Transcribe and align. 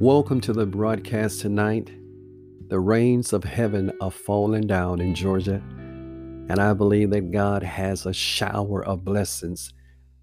Welcome 0.00 0.40
to 0.42 0.54
the 0.54 0.64
broadcast 0.64 1.42
tonight. 1.42 1.90
The 2.68 2.80
rains 2.80 3.34
of 3.34 3.44
heaven 3.44 3.92
are 4.00 4.10
falling 4.10 4.66
down 4.66 4.98
in 4.98 5.14
Georgia, 5.14 5.62
and 5.66 6.58
I 6.58 6.72
believe 6.72 7.10
that 7.10 7.32
God 7.32 7.62
has 7.62 8.06
a 8.06 8.14
shower 8.14 8.82
of 8.82 9.04
blessings 9.04 9.74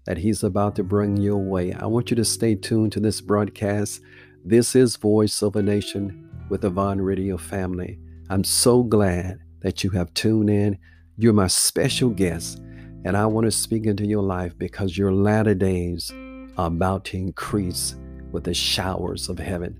that 0.04 0.18
He's 0.18 0.42
about 0.42 0.74
to 0.74 0.82
bring 0.82 1.16
your 1.16 1.38
way. 1.38 1.72
I 1.74 1.86
want 1.86 2.10
you 2.10 2.16
to 2.16 2.24
stay 2.24 2.56
tuned 2.56 2.90
to 2.94 2.98
this 2.98 3.20
broadcast. 3.20 4.00
This 4.44 4.74
is 4.74 4.96
Voice 4.96 5.42
of 5.42 5.54
a 5.54 5.62
Nation 5.62 6.28
with 6.48 6.62
the 6.62 6.70
Von 6.70 7.00
Radio 7.00 7.36
family. 7.36 8.00
I'm 8.30 8.42
so 8.42 8.82
glad 8.82 9.38
that 9.60 9.84
you 9.84 9.90
have 9.90 10.12
tuned 10.12 10.50
in. 10.50 10.76
You're 11.16 11.32
my 11.32 11.46
special 11.46 12.10
guest, 12.10 12.58
and 13.04 13.16
I 13.16 13.26
want 13.26 13.44
to 13.44 13.52
speak 13.52 13.86
into 13.86 14.06
your 14.06 14.24
life 14.24 14.58
because 14.58 14.98
your 14.98 15.12
latter 15.12 15.54
days 15.54 16.10
are 16.56 16.66
about 16.66 17.04
to 17.04 17.16
increase 17.16 17.94
with 18.32 18.44
the 18.44 18.54
showers 18.54 19.28
of 19.28 19.38
heaven. 19.38 19.76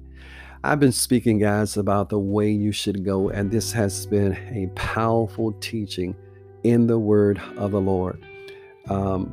I've 0.64 0.80
been 0.80 0.92
speaking, 0.92 1.38
guys, 1.38 1.76
about 1.76 2.08
the 2.08 2.18
way 2.18 2.50
you 2.50 2.72
should 2.72 3.04
go, 3.04 3.28
and 3.28 3.50
this 3.50 3.70
has 3.72 4.06
been 4.06 4.32
a 4.52 4.66
powerful 4.74 5.52
teaching 5.60 6.16
in 6.64 6.88
the 6.88 6.98
word 6.98 7.40
of 7.56 7.70
the 7.70 7.80
Lord. 7.80 8.24
Um, 8.88 9.32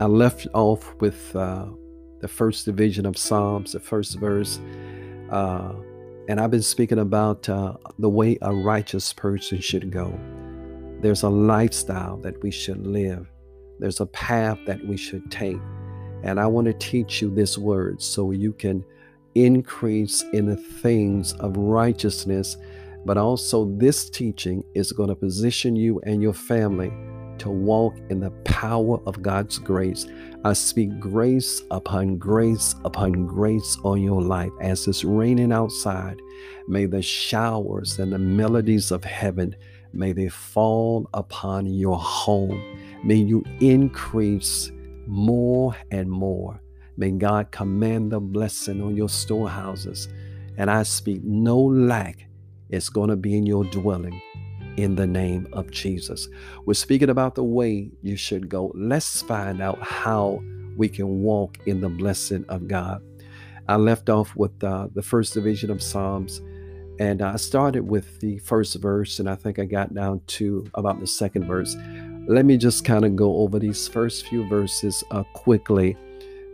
I 0.00 0.06
left 0.06 0.46
off 0.52 0.94
with 1.00 1.34
uh, 1.34 1.66
the 2.20 2.28
first 2.28 2.66
division 2.66 3.06
of 3.06 3.16
Psalms, 3.16 3.72
the 3.72 3.80
first 3.80 4.18
verse, 4.18 4.60
uh, 5.30 5.72
and 6.28 6.38
I've 6.38 6.50
been 6.50 6.62
speaking 6.62 6.98
about 6.98 7.48
uh, 7.48 7.74
the 7.98 8.10
way 8.10 8.36
a 8.42 8.54
righteous 8.54 9.12
person 9.12 9.60
should 9.60 9.90
go. 9.90 10.18
There's 11.00 11.22
a 11.22 11.28
lifestyle 11.28 12.18
that 12.18 12.42
we 12.42 12.50
should 12.50 12.86
live, 12.86 13.26
there's 13.78 14.00
a 14.00 14.06
path 14.06 14.58
that 14.66 14.86
we 14.86 14.96
should 14.96 15.30
take. 15.30 15.58
And 16.22 16.38
I 16.38 16.46
want 16.46 16.66
to 16.66 16.72
teach 16.74 17.20
you 17.20 17.30
this 17.30 17.58
word 17.58 18.02
so 18.02 18.30
you 18.30 18.52
can 18.52 18.84
increase 19.34 20.24
in 20.32 20.46
the 20.46 20.56
things 20.56 21.32
of 21.34 21.56
righteousness. 21.56 22.56
But 23.04 23.18
also, 23.18 23.64
this 23.76 24.08
teaching 24.08 24.64
is 24.74 24.92
going 24.92 25.08
to 25.08 25.16
position 25.16 25.74
you 25.74 26.00
and 26.04 26.22
your 26.22 26.34
family 26.34 26.92
to 27.38 27.50
walk 27.50 27.96
in 28.10 28.20
the 28.20 28.30
power 28.44 29.00
of 29.06 29.20
God's 29.20 29.58
grace. 29.58 30.06
I 30.44 30.52
speak 30.52 31.00
grace 31.00 31.62
upon 31.72 32.18
grace 32.18 32.76
upon 32.84 33.26
grace 33.26 33.76
on 33.82 34.00
your 34.00 34.22
life 34.22 34.52
as 34.60 34.86
it's 34.86 35.02
raining 35.02 35.52
outside. 35.52 36.20
May 36.68 36.86
the 36.86 37.02
showers 37.02 37.98
and 37.98 38.12
the 38.12 38.18
melodies 38.18 38.92
of 38.92 39.02
heaven 39.02 39.56
may 39.92 40.12
they 40.12 40.28
fall 40.28 41.08
upon 41.14 41.66
your 41.66 41.98
home. 41.98 42.62
May 43.02 43.16
you 43.16 43.44
increase 43.60 44.70
more 45.06 45.76
and 45.90 46.10
more. 46.10 46.60
May 46.96 47.10
God 47.10 47.50
command 47.50 48.12
the 48.12 48.20
blessing 48.20 48.82
on 48.82 48.96
your 48.96 49.08
storehouses. 49.08 50.08
And 50.56 50.70
I 50.70 50.82
speak 50.82 51.22
no 51.24 51.58
lack 51.58 52.26
is 52.68 52.88
going 52.88 53.10
to 53.10 53.16
be 53.16 53.36
in 53.36 53.46
your 53.46 53.64
dwelling 53.64 54.20
in 54.76 54.94
the 54.94 55.06
name 55.06 55.46
of 55.52 55.70
Jesus. 55.70 56.28
We're 56.64 56.74
speaking 56.74 57.10
about 57.10 57.34
the 57.34 57.44
way 57.44 57.90
you 58.02 58.16
should 58.16 58.48
go. 58.48 58.72
Let's 58.74 59.22
find 59.22 59.60
out 59.60 59.80
how 59.82 60.42
we 60.76 60.88
can 60.88 61.22
walk 61.22 61.58
in 61.66 61.80
the 61.80 61.88
blessing 61.88 62.44
of 62.48 62.68
God. 62.68 63.02
I 63.68 63.76
left 63.76 64.08
off 64.08 64.34
with 64.34 64.62
uh, 64.64 64.88
the 64.94 65.02
first 65.02 65.34
division 65.34 65.70
of 65.70 65.82
Psalms, 65.82 66.40
and 66.98 67.22
I 67.22 67.36
started 67.36 67.88
with 67.88 68.20
the 68.20 68.38
first 68.38 68.74
verse, 68.80 69.18
and 69.18 69.28
I 69.28 69.34
think 69.34 69.58
I 69.58 69.64
got 69.64 69.94
down 69.94 70.20
to 70.28 70.66
about 70.74 71.00
the 71.00 71.06
second 71.06 71.46
verse. 71.46 71.74
Let 72.26 72.44
me 72.44 72.56
just 72.56 72.84
kind 72.84 73.04
of 73.04 73.16
go 73.16 73.38
over 73.38 73.58
these 73.58 73.88
first 73.88 74.26
few 74.26 74.48
verses 74.48 75.02
uh, 75.10 75.24
quickly 75.34 75.96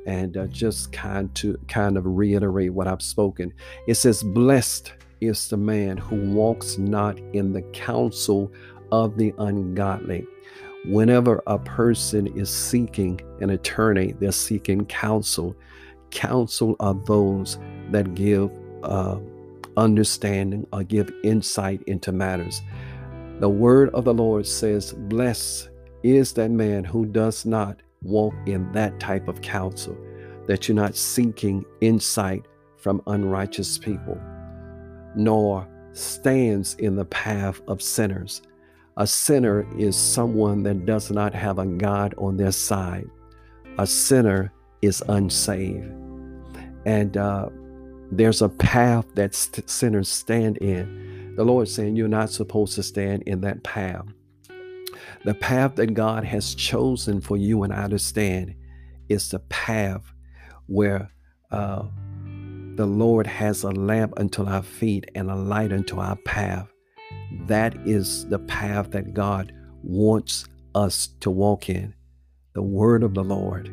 and 0.06 0.36
uh, 0.36 0.46
just 0.46 0.92
kind 0.92 1.34
to 1.34 1.58
kind 1.68 1.98
of 1.98 2.06
reiterate 2.06 2.72
what 2.72 2.88
I've 2.88 3.02
spoken. 3.02 3.52
It 3.86 3.94
says, 3.94 4.22
"Blessed 4.22 4.92
is 5.20 5.48
the 5.48 5.58
man 5.58 5.98
who 5.98 6.32
walks 6.32 6.78
not 6.78 7.18
in 7.34 7.52
the 7.52 7.62
counsel 7.72 8.50
of 8.90 9.18
the 9.18 9.34
ungodly." 9.38 10.26
Whenever 10.86 11.42
a 11.46 11.58
person 11.58 12.26
is 12.38 12.48
seeking 12.48 13.20
an 13.40 13.50
attorney, 13.50 14.14
they're 14.20 14.32
seeking 14.32 14.86
counsel. 14.86 15.54
Counsel 16.10 16.76
are 16.80 16.94
those 17.04 17.58
that 17.90 18.14
give 18.14 18.50
uh, 18.82 19.18
understanding 19.76 20.66
or 20.72 20.82
give 20.82 21.12
insight 21.24 21.82
into 21.82 22.12
matters. 22.12 22.62
The 23.40 23.48
word 23.48 23.90
of 23.90 24.04
the 24.04 24.14
Lord 24.14 24.46
says, 24.48 24.92
Blessed 24.92 25.70
is 26.02 26.32
that 26.32 26.50
man 26.50 26.82
who 26.82 27.06
does 27.06 27.46
not 27.46 27.80
walk 28.02 28.34
in 28.46 28.72
that 28.72 28.98
type 28.98 29.28
of 29.28 29.42
counsel, 29.42 29.96
that 30.48 30.66
you're 30.66 30.74
not 30.74 30.96
seeking 30.96 31.64
insight 31.80 32.46
from 32.78 33.00
unrighteous 33.06 33.78
people, 33.78 34.20
nor 35.14 35.68
stands 35.92 36.74
in 36.74 36.96
the 36.96 37.04
path 37.04 37.60
of 37.68 37.80
sinners. 37.80 38.42
A 38.96 39.06
sinner 39.06 39.64
is 39.78 39.96
someone 39.96 40.64
that 40.64 40.84
does 40.84 41.12
not 41.12 41.32
have 41.32 41.60
a 41.60 41.66
God 41.66 42.14
on 42.18 42.36
their 42.36 42.50
side. 42.50 43.08
A 43.78 43.86
sinner 43.86 44.52
is 44.82 45.00
unsaved. 45.08 45.92
And 46.86 47.16
uh, 47.16 47.50
there's 48.10 48.42
a 48.42 48.48
path 48.48 49.06
that 49.14 49.34
st- 49.34 49.70
sinners 49.70 50.08
stand 50.08 50.56
in 50.56 51.07
the 51.38 51.44
Lord 51.44 51.68
saying 51.68 51.94
you're 51.94 52.08
not 52.08 52.30
supposed 52.30 52.74
to 52.74 52.82
stand 52.82 53.22
in 53.22 53.42
that 53.42 53.62
path. 53.62 54.04
The 55.24 55.34
path 55.34 55.76
that 55.76 55.94
God 55.94 56.24
has 56.24 56.52
chosen 56.52 57.20
for 57.20 57.36
you 57.36 57.62
and 57.62 57.72
I 57.72 57.86
to 57.86 57.98
stand 58.00 58.56
is 59.08 59.28
the 59.28 59.38
path 59.38 60.02
where 60.66 61.12
uh, 61.52 61.84
the 62.74 62.86
Lord 62.86 63.28
has 63.28 63.62
a 63.62 63.70
lamp 63.70 64.14
unto 64.16 64.46
our 64.46 64.64
feet 64.64 65.08
and 65.14 65.30
a 65.30 65.36
light 65.36 65.72
unto 65.72 66.00
our 66.00 66.16
path. 66.16 66.66
That 67.46 67.76
is 67.86 68.26
the 68.26 68.40
path 68.40 68.90
that 68.90 69.14
God 69.14 69.52
wants 69.84 70.44
us 70.74 71.10
to 71.20 71.30
walk 71.30 71.68
in. 71.68 71.94
The 72.54 72.62
word 72.62 73.04
of 73.04 73.14
the 73.14 73.22
Lord 73.22 73.72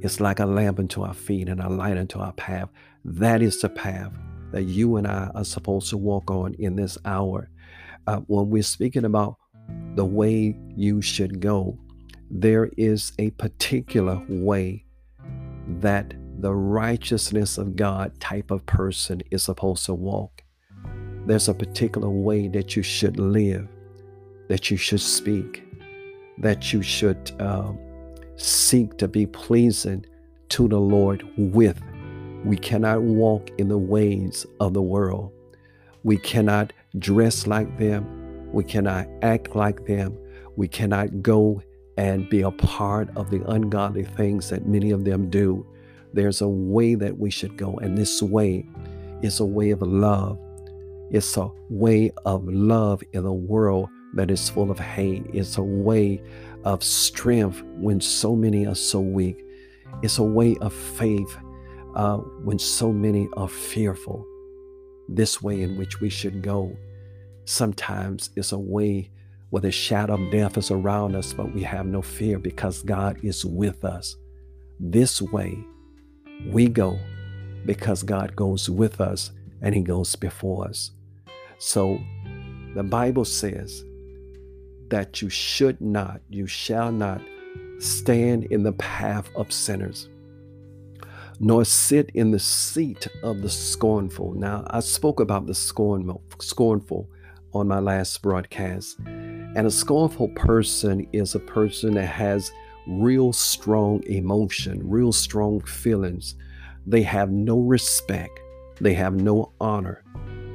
is 0.00 0.18
like 0.18 0.40
a 0.40 0.46
lamp 0.46 0.78
unto 0.78 1.02
our 1.02 1.12
feet 1.12 1.50
and 1.50 1.60
a 1.60 1.68
light 1.68 1.98
unto 1.98 2.20
our 2.20 2.32
path. 2.32 2.70
That 3.04 3.42
is 3.42 3.60
the 3.60 3.68
path 3.68 4.14
that 4.52 4.64
you 4.64 4.96
and 4.96 5.06
I 5.06 5.30
are 5.34 5.44
supposed 5.44 5.90
to 5.90 5.96
walk 5.96 6.30
on 6.30 6.54
in 6.58 6.76
this 6.76 6.98
hour. 7.04 7.50
Uh, 8.06 8.18
when 8.26 8.50
we're 8.50 8.62
speaking 8.62 9.04
about 9.04 9.36
the 9.94 10.04
way 10.04 10.56
you 10.76 11.02
should 11.02 11.40
go, 11.40 11.78
there 12.30 12.70
is 12.76 13.12
a 13.18 13.30
particular 13.32 14.22
way 14.28 14.84
that 15.80 16.14
the 16.38 16.54
righteousness 16.54 17.58
of 17.58 17.76
God 17.76 18.18
type 18.20 18.50
of 18.50 18.64
person 18.66 19.22
is 19.30 19.42
supposed 19.42 19.86
to 19.86 19.94
walk. 19.94 20.42
There's 21.26 21.48
a 21.48 21.54
particular 21.54 22.10
way 22.10 22.48
that 22.48 22.76
you 22.76 22.82
should 22.82 23.18
live, 23.18 23.66
that 24.48 24.70
you 24.70 24.76
should 24.76 25.00
speak, 25.00 25.64
that 26.38 26.72
you 26.72 26.82
should 26.82 27.32
um, 27.40 27.78
seek 28.36 28.96
to 28.98 29.08
be 29.08 29.26
pleasing 29.26 30.04
to 30.50 30.68
the 30.68 30.78
Lord 30.78 31.24
with 31.36 31.80
we 32.44 32.56
cannot 32.56 33.02
walk 33.02 33.50
in 33.58 33.68
the 33.68 33.78
ways 33.78 34.46
of 34.60 34.74
the 34.74 34.82
world. 34.82 35.32
We 36.04 36.16
cannot 36.16 36.72
dress 36.98 37.46
like 37.46 37.78
them. 37.78 38.50
We 38.52 38.64
cannot 38.64 39.06
act 39.22 39.56
like 39.56 39.86
them. 39.86 40.16
We 40.56 40.68
cannot 40.68 41.22
go 41.22 41.62
and 41.96 42.28
be 42.28 42.42
a 42.42 42.50
part 42.50 43.08
of 43.16 43.30
the 43.30 43.42
ungodly 43.50 44.04
things 44.04 44.50
that 44.50 44.66
many 44.66 44.90
of 44.90 45.04
them 45.04 45.30
do. 45.30 45.66
There's 46.12 46.40
a 46.40 46.48
way 46.48 46.94
that 46.94 47.18
we 47.18 47.30
should 47.30 47.56
go, 47.56 47.74
and 47.76 47.96
this 47.96 48.22
way 48.22 48.66
is 49.22 49.40
a 49.40 49.44
way 49.44 49.70
of 49.70 49.82
love. 49.82 50.38
It's 51.10 51.36
a 51.36 51.50
way 51.68 52.12
of 52.24 52.46
love 52.46 53.02
in 53.12 53.24
a 53.24 53.32
world 53.32 53.88
that 54.14 54.30
is 54.30 54.48
full 54.48 54.70
of 54.70 54.78
hate. 54.78 55.26
It's 55.32 55.56
a 55.56 55.62
way 55.62 56.22
of 56.64 56.82
strength 56.82 57.62
when 57.76 58.00
so 58.00 58.34
many 58.34 58.66
are 58.66 58.74
so 58.74 59.00
weak. 59.00 59.42
It's 60.02 60.18
a 60.18 60.22
way 60.22 60.56
of 60.60 60.72
faith 60.72 61.36
uh, 61.96 62.18
when 62.44 62.58
so 62.58 62.92
many 62.92 63.28
are 63.36 63.48
fearful. 63.48 64.24
This 65.08 65.42
way 65.42 65.62
in 65.62 65.76
which 65.76 66.00
we 66.00 66.10
should 66.10 66.42
go 66.42 66.76
sometimes 67.46 68.30
is 68.36 68.52
a 68.52 68.58
way 68.58 69.10
where 69.50 69.62
the 69.62 69.70
shadow 69.70 70.14
of 70.14 70.30
death 70.30 70.58
is 70.58 70.70
around 70.70 71.14
us, 71.14 71.32
but 71.32 71.54
we 71.54 71.62
have 71.62 71.86
no 71.86 72.02
fear 72.02 72.38
because 72.38 72.82
God 72.82 73.18
is 73.22 73.44
with 73.44 73.84
us. 73.84 74.16
This 74.78 75.22
way 75.22 75.58
we 76.50 76.68
go 76.68 76.98
because 77.64 78.02
God 78.02 78.36
goes 78.36 78.68
with 78.68 79.00
us 79.00 79.30
and 79.62 79.74
He 79.74 79.80
goes 79.80 80.14
before 80.16 80.68
us. 80.68 80.90
So 81.58 81.98
the 82.74 82.82
Bible 82.82 83.24
says 83.24 83.84
that 84.88 85.22
you 85.22 85.30
should 85.30 85.80
not, 85.80 86.20
you 86.28 86.46
shall 86.46 86.92
not 86.92 87.22
stand 87.78 88.44
in 88.46 88.62
the 88.62 88.72
path 88.72 89.30
of 89.34 89.50
sinners 89.50 90.10
nor 91.40 91.64
sit 91.64 92.10
in 92.14 92.30
the 92.30 92.38
seat 92.38 93.06
of 93.22 93.42
the 93.42 93.48
scornful. 93.48 94.34
Now, 94.34 94.64
I 94.68 94.80
spoke 94.80 95.20
about 95.20 95.46
the 95.46 95.54
scorn, 95.54 96.10
scornful 96.40 97.08
on 97.52 97.68
my 97.68 97.78
last 97.78 98.20
broadcast. 98.22 98.98
And 99.06 99.66
a 99.66 99.70
scornful 99.70 100.28
person 100.28 101.06
is 101.12 101.34
a 101.34 101.40
person 101.40 101.94
that 101.94 102.06
has 102.06 102.52
real 102.86 103.32
strong 103.32 104.02
emotion, 104.04 104.80
real 104.88 105.12
strong 105.12 105.60
feelings. 105.62 106.34
They 106.86 107.02
have 107.02 107.30
no 107.30 107.60
respect 107.60 108.38
They 108.80 108.94
have 108.94 109.14
no 109.14 109.52
honor. 109.60 110.04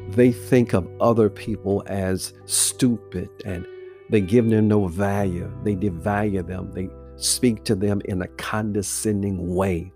They 0.09 0.31
think 0.31 0.73
of 0.73 0.87
other 0.99 1.29
people 1.29 1.83
as 1.87 2.33
stupid 2.45 3.29
and 3.45 3.65
they 4.09 4.21
give 4.21 4.49
them 4.49 4.67
no 4.67 4.87
value. 4.87 5.51
They 5.63 5.75
devalue 5.75 6.45
them. 6.45 6.71
They 6.71 6.89
speak 7.15 7.63
to 7.65 7.75
them 7.75 8.01
in 8.05 8.21
a 8.21 8.27
condescending 8.27 9.55
way. 9.55 9.91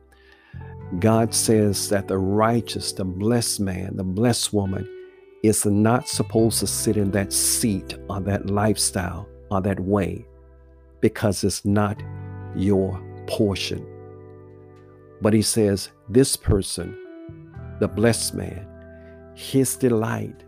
God 1.00 1.34
says 1.34 1.90
that 1.90 2.08
the 2.08 2.18
righteous, 2.18 2.94
the 2.94 3.06
blessed 3.06 3.60
man, 3.60 3.96
the 3.98 4.04
blessed 4.04 4.54
woman 4.54 4.88
is 5.44 5.66
not 5.66 6.08
supposed 6.08 6.60
to 6.60 6.68
sit 6.68 6.98
in 6.98 7.12
that 7.12 7.34
seat 7.34 7.98
or 8.10 8.20
that 8.22 8.50
lifestyle 8.50 9.28
or 9.52 9.62
that 9.62 9.80
way 9.80 10.26
because 11.02 11.44
it's 11.44 11.66
not 11.66 12.02
your 12.56 13.02
portion. 13.28 13.86
But 15.22 15.34
he 15.34 15.42
says, 15.42 15.90
this 16.10 16.36
person, 16.36 16.98
the 17.80 17.88
blessed 17.88 18.36
man, 18.36 18.68
his 19.36 19.76
delight, 19.76 20.44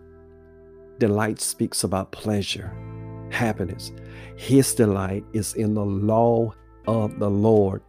delight 1.00 1.42
speaks 1.42 1.84
about 1.84 2.12
pleasure, 2.12 2.72
happiness. 3.32 3.92
His 4.36 4.74
delight 4.74 5.26
is 5.34 5.54
in 5.56 5.74
the 5.74 5.86
law 5.86 6.54
of 6.88 7.20
the 7.20 7.30
Lord. 7.30 7.82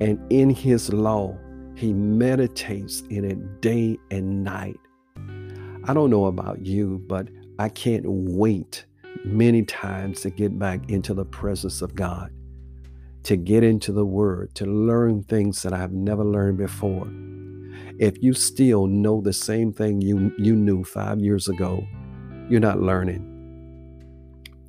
And 0.00 0.20
in 0.30 0.50
his 0.50 0.92
law, 0.92 1.36
he 1.82 1.92
meditates 1.92 3.00
in 3.10 3.24
it 3.24 3.60
day 3.60 3.98
and 4.12 4.44
night. 4.44 4.78
I 5.82 5.92
don't 5.92 6.10
know 6.10 6.26
about 6.26 6.64
you, 6.64 7.02
but 7.08 7.26
I 7.58 7.70
can't 7.70 8.04
wait 8.06 8.86
many 9.24 9.64
times 9.64 10.20
to 10.20 10.30
get 10.30 10.56
back 10.60 10.88
into 10.88 11.12
the 11.12 11.24
presence 11.24 11.82
of 11.82 11.96
God, 11.96 12.30
to 13.24 13.36
get 13.36 13.64
into 13.64 13.90
the 13.90 14.06
Word, 14.06 14.54
to 14.54 14.64
learn 14.64 15.24
things 15.24 15.60
that 15.62 15.72
I've 15.72 15.90
never 15.90 16.22
learned 16.22 16.58
before. 16.58 17.08
If 17.98 18.22
you 18.22 18.32
still 18.32 18.86
know 18.86 19.20
the 19.20 19.32
same 19.32 19.72
thing 19.72 20.00
you, 20.00 20.32
you 20.38 20.54
knew 20.54 20.84
five 20.84 21.18
years 21.18 21.48
ago, 21.48 21.84
you're 22.48 22.60
not 22.60 22.80
learning. 22.80 23.28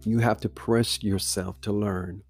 You 0.04 0.18
have 0.18 0.40
to 0.40 0.50
press 0.50 1.04
yourself 1.04 1.62
to 1.62 1.72
learn. 1.72 2.24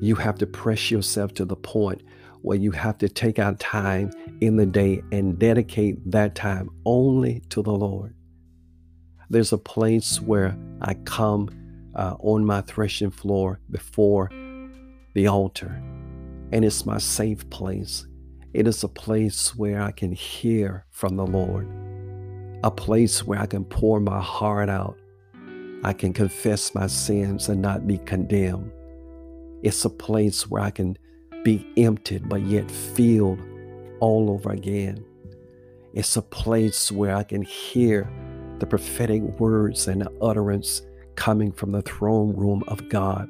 You 0.00 0.14
have 0.14 0.38
to 0.38 0.46
press 0.46 0.90
yourself 0.90 1.34
to 1.34 1.44
the 1.44 1.56
point 1.56 2.02
where 2.42 2.56
you 2.56 2.70
have 2.70 2.98
to 2.98 3.08
take 3.08 3.38
out 3.38 3.60
time 3.60 4.10
in 4.40 4.56
the 4.56 4.66
day 4.66 5.02
and 5.12 5.38
dedicate 5.38 6.10
that 6.10 6.34
time 6.34 6.70
only 6.84 7.40
to 7.50 7.62
the 7.62 7.72
Lord. 7.72 8.14
There's 9.30 9.52
a 9.52 9.58
place 9.58 10.20
where 10.20 10.56
I 10.80 10.94
come 10.94 11.48
uh, 11.94 12.14
on 12.20 12.44
my 12.44 12.62
threshing 12.62 13.10
floor 13.10 13.60
before 13.70 14.30
the 15.14 15.26
altar, 15.26 15.82
and 16.52 16.64
it's 16.64 16.86
my 16.86 16.98
safe 16.98 17.48
place. 17.50 18.06
It 18.54 18.66
is 18.66 18.82
a 18.82 18.88
place 18.88 19.54
where 19.54 19.82
I 19.82 19.90
can 19.90 20.12
hear 20.12 20.86
from 20.90 21.16
the 21.16 21.26
Lord, 21.26 21.68
a 22.64 22.70
place 22.70 23.24
where 23.24 23.38
I 23.38 23.46
can 23.46 23.64
pour 23.64 24.00
my 24.00 24.20
heart 24.20 24.70
out. 24.70 24.98
I 25.84 25.92
can 25.92 26.12
confess 26.12 26.74
my 26.74 26.86
sins 26.86 27.48
and 27.48 27.60
not 27.60 27.86
be 27.86 27.98
condemned. 27.98 28.72
It's 29.62 29.84
a 29.84 29.90
place 29.90 30.48
where 30.48 30.62
I 30.62 30.70
can 30.70 30.96
be 31.44 31.66
emptied 31.76 32.28
but 32.28 32.42
yet 32.42 32.70
filled 32.70 33.40
all 34.00 34.30
over 34.30 34.50
again. 34.50 35.04
It's 35.94 36.16
a 36.16 36.22
place 36.22 36.92
where 36.92 37.14
I 37.14 37.22
can 37.22 37.42
hear 37.42 38.10
the 38.58 38.66
prophetic 38.66 39.22
words 39.40 39.88
and 39.88 40.02
the 40.02 40.12
utterance 40.20 40.82
coming 41.16 41.52
from 41.52 41.72
the 41.72 41.82
throne 41.82 42.36
room 42.36 42.62
of 42.68 42.88
God. 42.88 43.28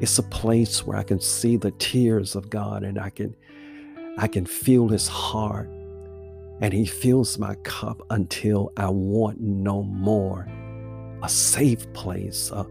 It's 0.00 0.18
a 0.18 0.22
place 0.22 0.86
where 0.86 0.96
I 0.96 1.02
can 1.02 1.20
see 1.20 1.56
the 1.56 1.72
tears 1.72 2.36
of 2.36 2.50
God 2.50 2.82
and 2.82 2.98
I 2.98 3.10
can 3.10 3.34
I 4.16 4.26
can 4.26 4.46
feel 4.46 4.88
his 4.88 5.06
heart 5.06 5.68
and 6.60 6.72
he 6.72 6.86
fills 6.86 7.38
my 7.38 7.54
cup 7.56 8.02
until 8.10 8.72
I 8.76 8.88
want 8.90 9.40
no 9.40 9.82
more. 9.82 10.48
A 11.22 11.28
safe 11.28 11.92
place, 11.92 12.50
a, 12.50 12.66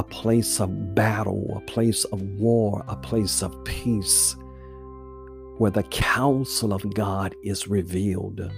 a 0.00 0.04
place 0.04 0.60
of 0.60 0.94
battle, 0.94 1.52
a 1.54 1.60
place 1.70 2.04
of 2.04 2.22
war, 2.22 2.82
a 2.88 2.96
place 2.96 3.42
of 3.42 3.62
peace, 3.64 4.34
where 5.58 5.70
the 5.70 5.82
counsel 5.82 6.72
of 6.72 6.94
God 6.94 7.34
is 7.44 7.68
revealed. 7.68 8.50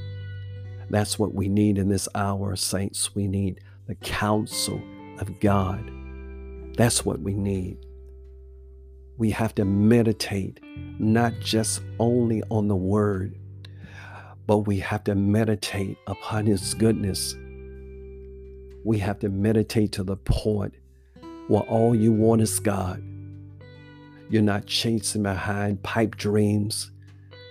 That's 0.89 1.19
what 1.19 1.35
we 1.35 1.49
need 1.49 1.79
in 1.79 1.89
this 1.89 2.09
hour, 2.15 2.55
saints. 2.55 3.17
We 3.17 3.27
need 3.27 3.59
the 3.89 3.97
counsel 3.97 4.81
of 5.19 5.41
God. 5.41 5.91
That's 6.77 7.05
what 7.05 7.19
we 7.19 7.35
need. 7.35 7.79
We 9.19 9.33
have 9.33 9.53
to 9.56 9.65
meditate 9.65 10.61
not 11.00 11.33
just 11.41 11.83
only 11.99 12.44
on 12.53 12.69
the 12.69 12.77
word, 12.77 13.37
but 14.47 14.59
we 14.59 14.79
have 14.79 15.03
to 15.05 15.17
meditate 15.17 15.99
upon 16.06 16.47
his 16.47 16.73
goodness. 16.75 17.35
We 18.85 18.99
have 18.99 19.19
to 19.19 19.29
meditate 19.29 19.91
to 19.93 20.05
the 20.05 20.17
point 20.19 20.75
where 21.49 21.62
all 21.62 21.94
you 21.94 22.12
want 22.12 22.43
is 22.43 22.59
God. 22.61 23.03
You're 24.31 24.43
not 24.43 24.67
chasing 24.67 25.23
behind 25.23 25.83
pipe 25.83 26.17
dreams. 26.17 26.91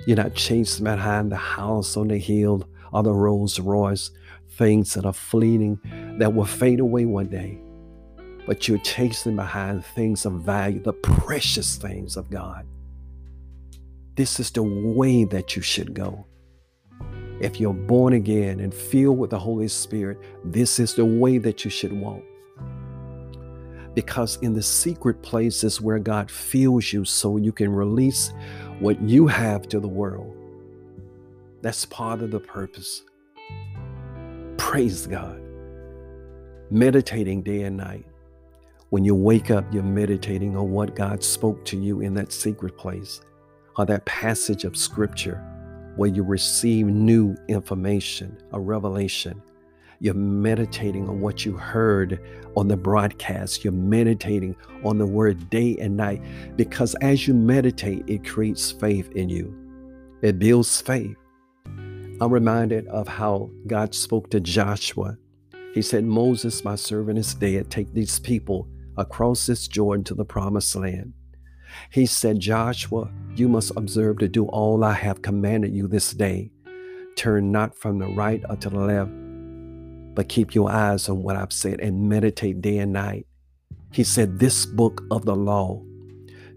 You're 0.07 0.17
not 0.17 0.33
chasing 0.33 0.85
behind 0.85 1.31
the 1.31 1.35
house 1.35 1.95
on 1.95 2.07
the 2.07 2.17
hill 2.17 2.67
or 2.91 3.03
the 3.03 3.13
Rolls 3.13 3.59
Royce, 3.59 4.09
things 4.57 4.93
that 4.95 5.05
are 5.05 5.13
fleeting, 5.13 5.79
that 6.17 6.33
will 6.33 6.45
fade 6.45 6.79
away 6.79 7.05
one 7.05 7.27
day. 7.27 7.59
But 8.47 8.67
you're 8.67 8.79
chasing 8.79 9.35
behind 9.35 9.85
things 9.85 10.25
of 10.25 10.33
value, 10.41 10.81
the 10.81 10.93
precious 10.93 11.75
things 11.75 12.17
of 12.17 12.29
God. 12.29 12.65
This 14.15 14.39
is 14.39 14.51
the 14.51 14.63
way 14.63 15.23
that 15.25 15.55
you 15.55 15.61
should 15.61 15.93
go. 15.93 16.25
If 17.39 17.59
you're 17.59 17.73
born 17.73 18.13
again 18.13 18.59
and 18.59 18.73
filled 18.73 19.19
with 19.19 19.29
the 19.29 19.39
Holy 19.39 19.67
Spirit, 19.67 20.17
this 20.43 20.79
is 20.79 20.95
the 20.95 21.05
way 21.05 21.37
that 21.37 21.63
you 21.63 21.71
should 21.71 21.93
walk 21.93 22.23
because 23.93 24.37
in 24.37 24.53
the 24.53 24.61
secret 24.61 25.21
place 25.21 25.63
is 25.63 25.81
where 25.81 25.99
God 25.99 26.31
fills 26.31 26.93
you 26.93 27.05
so 27.05 27.37
you 27.37 27.51
can 27.51 27.71
release 27.71 28.31
what 28.79 29.01
you 29.01 29.27
have 29.27 29.67
to 29.69 29.79
the 29.79 29.87
world. 29.87 30.35
That's 31.61 31.85
part 31.85 32.21
of 32.21 32.31
the 32.31 32.39
purpose. 32.39 33.03
Praise 34.57 35.05
God. 35.07 35.41
Meditating 36.69 37.43
day 37.43 37.63
and 37.63 37.77
night. 37.77 38.05
When 38.89 39.05
you 39.05 39.15
wake 39.15 39.51
up, 39.51 39.65
you're 39.73 39.83
meditating 39.83 40.57
on 40.57 40.71
what 40.71 40.95
God 40.95 41.23
spoke 41.23 41.63
to 41.65 41.77
you 41.77 42.01
in 42.01 42.13
that 42.15 42.31
secret 42.31 42.77
place 42.77 43.21
or 43.77 43.85
that 43.85 44.05
passage 44.05 44.63
of 44.63 44.75
scripture 44.75 45.41
where 45.95 46.09
you 46.09 46.23
receive 46.23 46.87
new 46.87 47.35
information, 47.47 48.37
a 48.53 48.59
revelation. 48.59 49.41
You're 50.01 50.15
meditating 50.15 51.07
on 51.07 51.21
what 51.21 51.45
you 51.45 51.55
heard 51.55 52.19
on 52.57 52.67
the 52.67 52.75
broadcast. 52.75 53.63
You're 53.63 53.71
meditating 53.71 54.55
on 54.83 54.97
the 54.97 55.05
word 55.05 55.51
day 55.51 55.77
and 55.79 55.95
night 55.95 56.23
because 56.55 56.95
as 57.01 57.27
you 57.27 57.35
meditate, 57.35 58.05
it 58.07 58.27
creates 58.27 58.71
faith 58.71 59.11
in 59.11 59.29
you. 59.29 59.55
It 60.23 60.39
builds 60.39 60.81
faith. 60.81 61.15
I'm 61.67 62.31
reminded 62.31 62.87
of 62.87 63.07
how 63.07 63.51
God 63.67 63.93
spoke 63.93 64.31
to 64.31 64.39
Joshua. 64.39 65.19
He 65.75 65.83
said, 65.83 66.03
Moses, 66.03 66.63
my 66.63 66.73
servant, 66.73 67.19
is 67.19 67.35
dead. 67.35 67.69
Take 67.69 67.93
these 67.93 68.17
people 68.17 68.67
across 68.97 69.45
this 69.45 69.67
Jordan 69.67 70.03
to 70.05 70.15
the 70.15 70.25
promised 70.25 70.75
land. 70.75 71.13
He 71.91 72.07
said, 72.07 72.39
Joshua, 72.39 73.11
you 73.35 73.47
must 73.47 73.71
observe 73.77 74.17
to 74.17 74.27
do 74.27 74.47
all 74.47 74.83
I 74.83 74.93
have 74.93 75.21
commanded 75.21 75.75
you 75.75 75.87
this 75.87 76.11
day. 76.11 76.49
Turn 77.15 77.51
not 77.51 77.75
from 77.75 77.99
the 77.99 78.07
right 78.07 78.41
or 78.49 78.55
to 78.55 78.69
the 78.71 78.79
left 78.79 79.11
but 80.13 80.29
keep 80.29 80.53
your 80.53 80.71
eyes 80.71 81.09
on 81.09 81.23
what 81.23 81.35
I've 81.35 81.53
said 81.53 81.79
and 81.79 82.09
meditate 82.09 82.61
day 82.61 82.79
and 82.79 82.93
night. 82.93 83.25
He 83.91 84.03
said, 84.03 84.39
This 84.39 84.65
book 84.65 85.03
of 85.11 85.25
the 85.25 85.35
law 85.35 85.83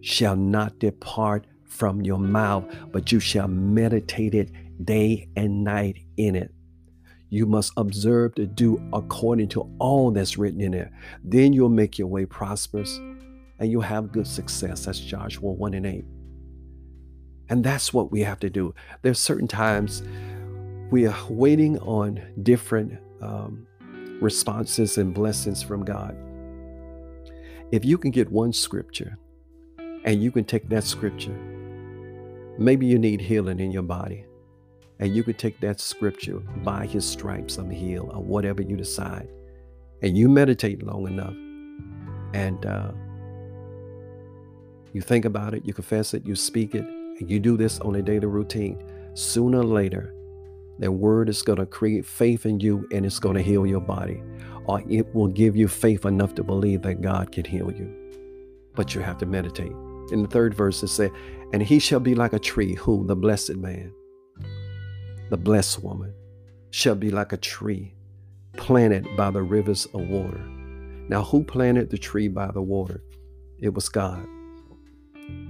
shall 0.01 0.37
not 0.37 0.79
depart 0.79 1.47
from 1.65 2.03
your 2.03 2.19
mouth, 2.19 2.65
but 2.93 3.11
you 3.11 3.21
shall 3.21 3.49
meditate 3.49 4.35
it 4.35 4.51
day 4.85 5.29
and 5.37 5.65
night 5.65 5.99
in 6.17 6.37
it. 6.37 6.53
You 7.31 7.47
must 7.47 7.73
observe 7.77 8.37
to 8.37 8.47
do 8.47 8.81
according 8.93 9.49
to 9.51 9.69
all 9.81 10.13
that's 10.13 10.39
written 10.39 10.61
in 10.61 10.75
it. 10.75 10.91
Then 11.25 11.53
you'll 11.53 11.69
make 11.69 11.99
your 11.99 12.07
way 12.07 12.27
prosperous 12.27 12.97
and 13.59 13.71
you'll 13.71 13.83
have 13.83 14.13
good 14.13 14.27
success. 14.27 14.85
That's 14.85 15.01
Joshua 15.01 15.51
1 15.51 15.75
and 15.75 15.87
8. 15.87 16.05
And 17.49 17.65
that's 17.65 17.93
what 17.93 18.13
we 18.13 18.21
have 18.21 18.41
to 18.41 18.51
do. 18.51 18.75
There's 19.03 19.19
certain 19.19 19.49
times 19.49 20.03
we 20.91 21.07
are 21.07 21.17
waiting 21.29 21.79
on 21.81 22.23
different 22.43 22.99
um, 23.25 23.67
responses 24.21 24.99
and 24.99 25.15
blessings 25.15 25.63
from 25.63 25.85
God. 25.85 26.17
If 27.73 27.85
you 27.85 27.99
can 27.99 28.11
get 28.11 28.31
one 28.31 28.53
scripture 28.53 29.19
and 30.05 30.23
you 30.23 30.31
can 30.31 30.45
take 30.45 30.69
that 30.69 30.85
scripture, 30.85 31.37
maybe 32.59 32.87
you 32.87 32.99
need 32.99 33.21
healing 33.21 33.59
in 33.59 33.73
your 33.73 33.83
body, 33.83 34.27
and 35.01 35.15
you 35.15 35.25
can 35.25 35.35
take 35.35 35.59
that 35.61 35.81
scripture, 35.81 36.39
by 36.63 36.87
his 36.87 37.05
stripes 37.05 37.57
I'm 37.57 37.71
healed, 37.71 38.13
or 38.15 38.23
whatever 38.23 38.63
you 38.63 38.77
decide, 38.77 39.29
and 40.03 40.17
you 40.17 40.29
meditate 40.29 40.83
long 40.83 41.09
enough, 41.09 41.35
and 42.33 42.65
uh, 42.65 42.93
you 44.93 45.01
think 45.01 45.25
about 45.25 45.55
it, 45.55 45.65
you 45.65 45.75
confess 45.75 46.15
it, 46.15 46.25
you 46.25 46.37
speak 46.37 46.77
it, 46.77 46.85
and 46.85 47.29
you 47.29 47.41
do 47.41 47.57
this 47.57 47.81
on 47.81 47.97
a 47.97 48.03
daily 48.03 48.27
routine, 48.27 48.81
sooner 49.15 49.61
or 49.61 49.65
later, 49.65 50.14
That 50.79 50.93
word 50.93 51.29
is 51.29 51.43
going 51.43 51.59
to 51.59 51.67
create 51.67 52.05
faith 52.05 52.47
in 52.47 52.61
you 52.61 52.87
and 52.93 53.07
it's 53.07 53.19
going 53.19 53.37
to 53.37 53.43
heal 53.43 53.67
your 53.67 53.81
body. 53.81 54.23
Or 54.65 54.83
it 54.89 55.15
will 55.15 55.29
give 55.29 55.57
you 55.57 55.69
faith 55.69 56.05
enough 56.05 56.35
to 56.35 56.43
believe 56.43 56.83
that 56.83 57.01
God 57.01 57.33
can 57.33 57.45
heal 57.45 57.71
you. 57.71 57.95
But 58.75 58.95
you 58.95 59.01
have 59.01 59.19
to 59.19 59.27
meditate. 59.27 59.73
In 60.11 60.23
the 60.23 60.29
third 60.29 60.55
verse, 60.55 60.83
it 60.83 60.89
says, 60.89 61.11
And 61.53 61.63
he 61.63 61.79
shall 61.79 62.01
be 62.01 62.15
like 62.15 62.33
a 62.33 62.39
tree, 62.39 62.75
who? 62.75 63.07
The 63.07 63.17
blessed 63.17 63.57
man, 63.57 63.93
the 65.31 65.37
blessed 65.37 65.83
woman, 65.83 66.13
shall 66.71 66.95
be 66.95 67.11
like 67.11 67.33
a 67.33 67.37
tree 67.37 67.95
planted 68.57 69.07
by 69.17 69.31
the 69.31 69.43
rivers 69.43 69.87
of 69.87 70.09
water. 70.09 70.45
Now, 71.09 71.23
who 71.23 71.45
planted 71.45 71.91
the 71.91 71.99
tree 71.99 72.29
by 72.29 72.51
the 72.51 72.63
water? 72.63 73.03
It 73.59 73.75
was 73.75 73.89
God. 73.89 74.27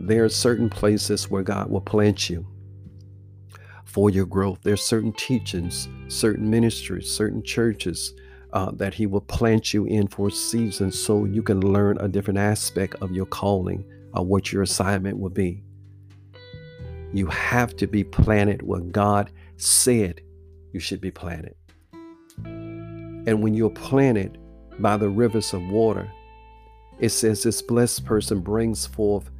There 0.00 0.24
are 0.24 0.28
certain 0.28 0.68
places 0.68 1.30
where 1.30 1.42
God 1.42 1.70
will 1.70 1.80
plant 1.80 2.28
you 2.28 2.46
for 3.94 4.10
your 4.10 4.26
growth. 4.26 4.58
There's 4.64 4.82
certain 4.82 5.12
teachings, 5.12 5.88
certain 6.08 6.50
ministries, 6.50 7.08
certain 7.08 7.44
churches 7.44 8.12
uh, 8.52 8.72
that 8.72 8.92
He 8.92 9.06
will 9.06 9.20
plant 9.20 9.72
you 9.72 9.84
in 9.84 10.08
for 10.08 10.26
a 10.26 10.32
season 10.32 10.90
so 10.90 11.26
you 11.26 11.44
can 11.44 11.60
learn 11.60 11.98
a 12.00 12.08
different 12.08 12.40
aspect 12.40 12.96
of 13.00 13.12
your 13.12 13.26
calling 13.26 13.84
or 14.12 14.26
what 14.26 14.52
your 14.52 14.62
assignment 14.62 15.20
will 15.20 15.30
be. 15.30 15.62
You 17.12 17.28
have 17.28 17.76
to 17.76 17.86
be 17.86 18.02
planted 18.02 18.62
where 18.62 18.80
God 18.80 19.30
said 19.58 20.20
you 20.72 20.80
should 20.80 21.00
be 21.00 21.12
planted. 21.12 21.54
And 22.44 23.44
when 23.44 23.54
you're 23.54 23.70
planted 23.70 24.38
by 24.80 24.96
the 24.96 25.08
rivers 25.08 25.54
of 25.54 25.62
water, 25.68 26.10
it 26.98 27.10
says 27.10 27.44
this 27.44 27.62
blessed 27.62 28.04
person 28.04 28.40
brings 28.40 28.86
forth 28.86 29.30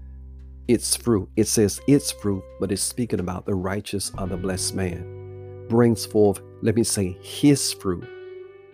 its 0.69 0.97
fruit. 0.97 1.29
It 1.37 1.49
says 1.49 1.81
its 1.87 2.11
fruit, 2.11 2.43
but 2.61 2.73
it's 2.73 2.83
speaking 2.83 3.21
about 3.21 3.47
the 3.47 3.55
righteous 3.55 4.11
of 4.19 4.31
the 4.31 4.37
blessed 4.37 4.75
man. 4.75 5.67
Brings 5.69 6.07
forth, 6.07 6.41
let 6.63 6.77
me 6.77 6.85
say, 6.85 7.17
his 7.23 7.73
fruit 7.73 8.07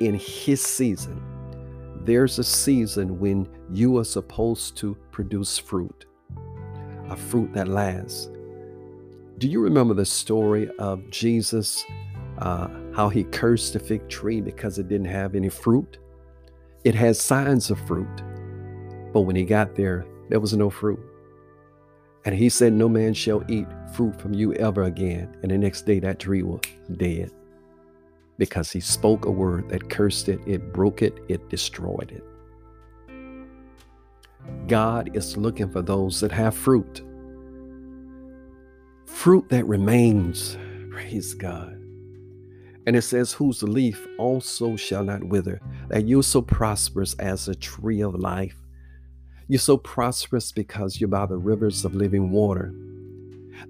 in 0.00 0.14
his 0.14 0.62
season. 0.62 1.22
There's 2.04 2.38
a 2.38 2.44
season 2.44 3.18
when 3.18 3.48
you 3.72 3.98
are 3.98 4.04
supposed 4.04 4.76
to 4.78 4.96
produce 5.12 5.58
fruit, 5.58 6.06
a 7.08 7.16
fruit 7.16 7.52
that 7.52 7.68
lasts. 7.68 8.30
Do 9.38 9.48
you 9.48 9.60
remember 9.60 9.94
the 9.94 10.06
story 10.06 10.70
of 10.78 11.08
Jesus, 11.10 11.84
uh, 12.38 12.68
how 12.94 13.08
he 13.08 13.24
cursed 13.24 13.74
the 13.74 13.78
fig 13.78 14.08
tree 14.08 14.40
because 14.40 14.78
it 14.78 14.88
didn't 14.88 15.06
have 15.06 15.34
any 15.34 15.48
fruit? 15.48 15.98
It 16.84 16.94
had 16.94 17.16
signs 17.16 17.70
of 17.70 17.78
fruit, 17.86 18.22
but 19.12 19.22
when 19.22 19.36
he 19.36 19.44
got 19.44 19.74
there, 19.74 20.06
there 20.30 20.40
was 20.40 20.56
no 20.56 20.70
fruit. 20.70 21.00
And 22.24 22.34
he 22.34 22.48
said, 22.48 22.72
No 22.72 22.88
man 22.88 23.14
shall 23.14 23.42
eat 23.48 23.66
fruit 23.94 24.20
from 24.20 24.34
you 24.34 24.52
ever 24.54 24.84
again. 24.84 25.34
And 25.42 25.50
the 25.50 25.58
next 25.58 25.86
day, 25.86 26.00
that 26.00 26.18
tree 26.18 26.42
was 26.42 26.60
dead 26.96 27.30
because 28.38 28.70
he 28.70 28.80
spoke 28.80 29.26
a 29.26 29.30
word 29.30 29.68
that 29.68 29.90
cursed 29.90 30.28
it, 30.28 30.40
it 30.46 30.72
broke 30.72 31.02
it, 31.02 31.18
it 31.28 31.48
destroyed 31.50 32.10
it. 32.10 32.24
God 34.66 35.14
is 35.14 35.36
looking 35.36 35.70
for 35.70 35.82
those 35.82 36.20
that 36.20 36.32
have 36.32 36.54
fruit, 36.54 37.02
fruit 39.06 39.48
that 39.50 39.66
remains. 39.66 40.56
Praise 40.90 41.34
God. 41.34 41.76
And 42.86 42.96
it 42.96 43.02
says, 43.02 43.32
Whose 43.32 43.62
leaf 43.62 44.06
also 44.18 44.74
shall 44.76 45.04
not 45.04 45.22
wither, 45.22 45.60
that 45.88 46.06
you're 46.06 46.22
so 46.22 46.42
prosperous 46.42 47.14
as 47.14 47.48
a 47.48 47.54
tree 47.54 48.00
of 48.00 48.14
life 48.14 48.59
you're 49.50 49.58
so 49.58 49.76
prosperous 49.76 50.52
because 50.52 51.00
you're 51.00 51.08
by 51.08 51.26
the 51.26 51.36
rivers 51.36 51.84
of 51.84 51.92
living 51.92 52.30
water 52.30 52.72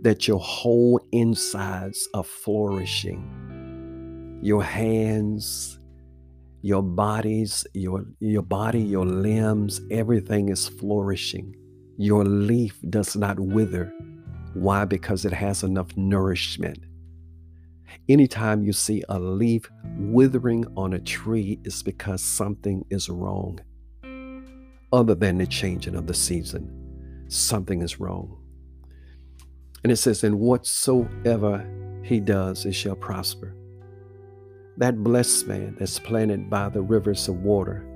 that 0.02 0.28
your 0.28 0.38
whole 0.38 1.00
insides 1.10 2.06
are 2.12 2.22
flourishing. 2.22 4.38
Your 4.42 4.62
hands, 4.62 5.78
your 6.60 6.82
bodies, 6.82 7.66
your, 7.72 8.04
your 8.18 8.42
body, 8.42 8.82
your 8.82 9.06
limbs, 9.06 9.80
everything 9.90 10.50
is 10.50 10.68
flourishing. 10.68 11.56
Your 11.96 12.26
leaf 12.26 12.78
does 12.90 13.16
not 13.16 13.40
wither. 13.40 13.90
Why? 14.52 14.84
Because 14.84 15.24
it 15.24 15.32
has 15.32 15.62
enough 15.62 15.96
nourishment. 15.96 16.80
Anytime 18.06 18.64
you 18.64 18.74
see 18.74 19.02
a 19.08 19.18
leaf 19.18 19.66
withering 19.96 20.66
on 20.76 20.92
a 20.92 21.00
tree, 21.00 21.58
it's 21.64 21.82
because 21.82 22.22
something 22.22 22.84
is 22.90 23.08
wrong 23.08 23.60
other 24.92 25.14
than 25.14 25.38
the 25.38 25.46
changing 25.46 25.94
of 25.94 26.06
the 26.06 26.14
season. 26.14 26.76
Something 27.28 27.82
is 27.82 28.00
wrong. 28.00 28.36
And 29.82 29.92
it 29.92 29.96
says, 29.96 30.24
And 30.24 30.38
whatsoever 30.38 31.68
he 32.02 32.20
does, 32.20 32.66
it 32.66 32.72
shall 32.74 32.96
prosper. 32.96 33.54
That 34.76 35.02
blessed 35.02 35.46
man 35.46 35.76
that's 35.78 35.98
planted 35.98 36.50
by 36.50 36.68
the 36.68 36.82
rivers 36.82 37.28
of 37.28 37.42
water, 37.42 37.86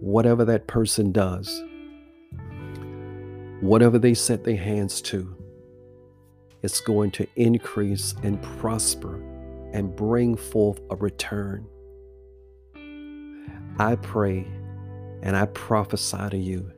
whatever 0.00 0.44
that 0.44 0.66
person 0.66 1.12
does, 1.12 1.62
whatever 3.60 3.98
they 3.98 4.14
set 4.14 4.44
their 4.44 4.56
hands 4.56 5.00
to, 5.02 5.36
it's 6.62 6.80
going 6.80 7.10
to 7.12 7.26
increase 7.36 8.14
and 8.22 8.40
prosper 8.42 9.16
and 9.72 9.96
bring 9.96 10.36
forth 10.36 10.80
a 10.90 10.96
return. 10.96 11.66
I 13.78 13.96
pray 13.96 14.46
and 15.22 15.36
I 15.36 15.46
prophesy 15.46 16.30
to 16.30 16.36
you 16.36 16.70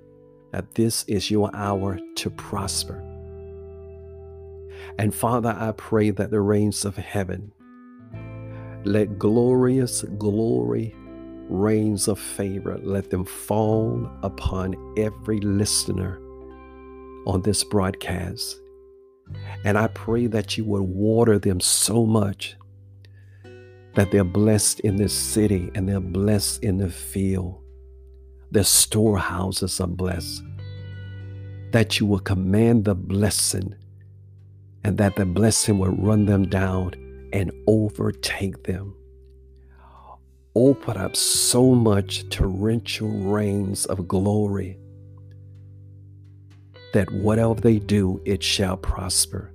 that 0.53 0.75
this 0.75 1.05
is 1.05 1.31
your 1.31 1.51
hour 1.55 1.99
to 2.17 2.31
prosper. 2.31 3.03
And 4.99 5.15
Father, 5.15 5.57
I 5.59 5.73
pray 5.73 6.11
that 6.11 6.31
the 6.31 6.41
rains 6.41 6.85
of 6.85 6.97
heaven, 6.97 7.53
let 8.85 9.19
glorious 9.19 10.03
glory, 10.03 10.95
rains 11.49 12.07
of 12.07 12.21
favor, 12.21 12.79
let 12.83 13.11
them 13.11 13.25
fall 13.25 14.09
upon 14.23 14.77
every 14.97 15.41
listener 15.41 16.21
on 17.27 17.43
this 17.43 17.65
broadcast. 17.65 18.61
And 19.65 19.79
I 19.79 19.89
pray 19.89 20.27
that 20.27 20.59
you 20.59 20.65
would 20.67 20.83
water 20.83 21.39
them 21.39 21.59
so 21.61 22.05
much 22.05 22.57
that 23.95 24.11
they're 24.11 24.23
blessed 24.23 24.81
in 24.81 24.97
this 24.97 25.15
city 25.15 25.71
and 25.75 25.89
they're 25.89 26.01
blessed 26.01 26.63
in 26.63 26.77
the 26.77 26.91
field 26.91 27.64
their 28.55 28.65
storehouses 28.65 29.81
are 29.81 29.89
blessed. 29.89 30.43
That 31.73 31.99
you 31.99 32.07
will 32.07 32.21
command 32.21 32.85
the 32.85 32.95
blessing 32.95 33.75
and 34.85 34.97
that 34.99 35.17
the 35.17 35.27
blessing 35.27 35.79
will 35.81 35.91
run 35.91 36.27
them 36.27 36.49
down 36.49 36.95
and 37.33 37.51
overtake 37.67 38.63
them. 38.63 38.95
Open 40.55 40.97
up 40.97 41.17
so 41.17 41.75
much 41.75 42.29
torrential 42.29 43.09
rains 43.09 43.87
of 43.87 44.07
glory 44.07 44.79
that 46.93 47.11
whatever 47.11 47.61
they 47.61 47.81
do, 47.81 48.23
it 48.25 48.41
shall 48.41 48.77
prosper. 48.77 49.53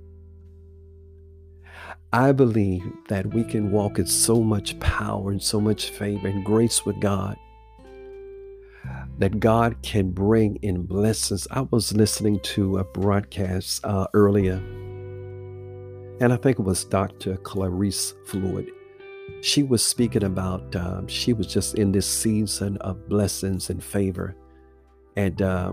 I 2.12 2.32
believe 2.32 2.82
that 3.08 3.32
we 3.32 3.44
can 3.44 3.70
walk 3.70 3.98
in 3.98 4.04
so 4.04 4.42
much 4.42 4.78
power 4.78 5.30
and 5.30 5.42
so 5.42 5.58
much 5.58 5.88
favor 5.88 6.28
and 6.28 6.44
grace 6.44 6.84
with 6.84 7.00
God 7.00 7.38
that 9.20 9.38
God 9.38 9.76
can 9.82 10.10
bring 10.10 10.56
in 10.62 10.82
blessings. 10.82 11.46
I 11.50 11.60
was 11.60 11.92
listening 11.92 12.40
to 12.40 12.78
a 12.78 12.84
broadcast 12.84 13.84
uh, 13.84 14.06
earlier, 14.14 14.54
and 16.20 16.32
I 16.32 16.36
think 16.36 16.58
it 16.58 16.62
was 16.62 16.84
Dr. 16.84 17.36
Clarice 17.36 18.14
Floyd. 18.26 18.70
She 19.42 19.62
was 19.62 19.84
speaking 19.84 20.24
about, 20.24 20.74
um, 20.74 21.06
she 21.06 21.34
was 21.34 21.46
just 21.46 21.76
in 21.76 21.92
this 21.92 22.06
season 22.06 22.78
of 22.78 23.08
blessings 23.08 23.70
and 23.70 23.84
favor. 23.84 24.34
And 25.16 25.40
uh, 25.40 25.72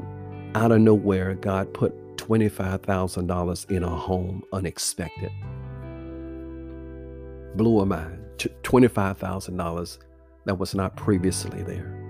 out 0.54 0.72
of 0.72 0.82
nowhere, 0.82 1.34
God 1.36 1.74
put 1.74 2.18
$25,000 2.18 3.72
in 3.72 3.84
her 3.84 3.89
home 3.89 4.44
unexpected. 4.51 5.32
Blew 7.56 7.80
her 7.80 7.86
mind. 7.86 8.24
$25,000 8.38 9.98
that 10.46 10.60
was 10.60 10.75
not 10.75 10.96
previously 10.96 11.63
there. 11.63 12.06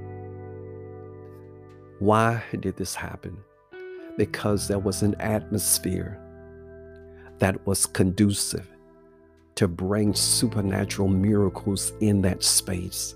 Why 2.00 2.44
did 2.60 2.78
this 2.78 2.94
happen? 2.94 3.38
Because 4.18 4.68
there 4.68 4.78
was 4.78 5.02
an 5.02 5.16
atmosphere 5.20 6.20
that 7.40 7.66
was 7.66 7.88
conducive 7.88 8.68
to 9.56 9.68
bring 9.68 10.14
supernatural 10.14 11.08
miracles 11.08 11.92
in 12.00 12.22
that 12.22 12.44
space. 12.44 13.16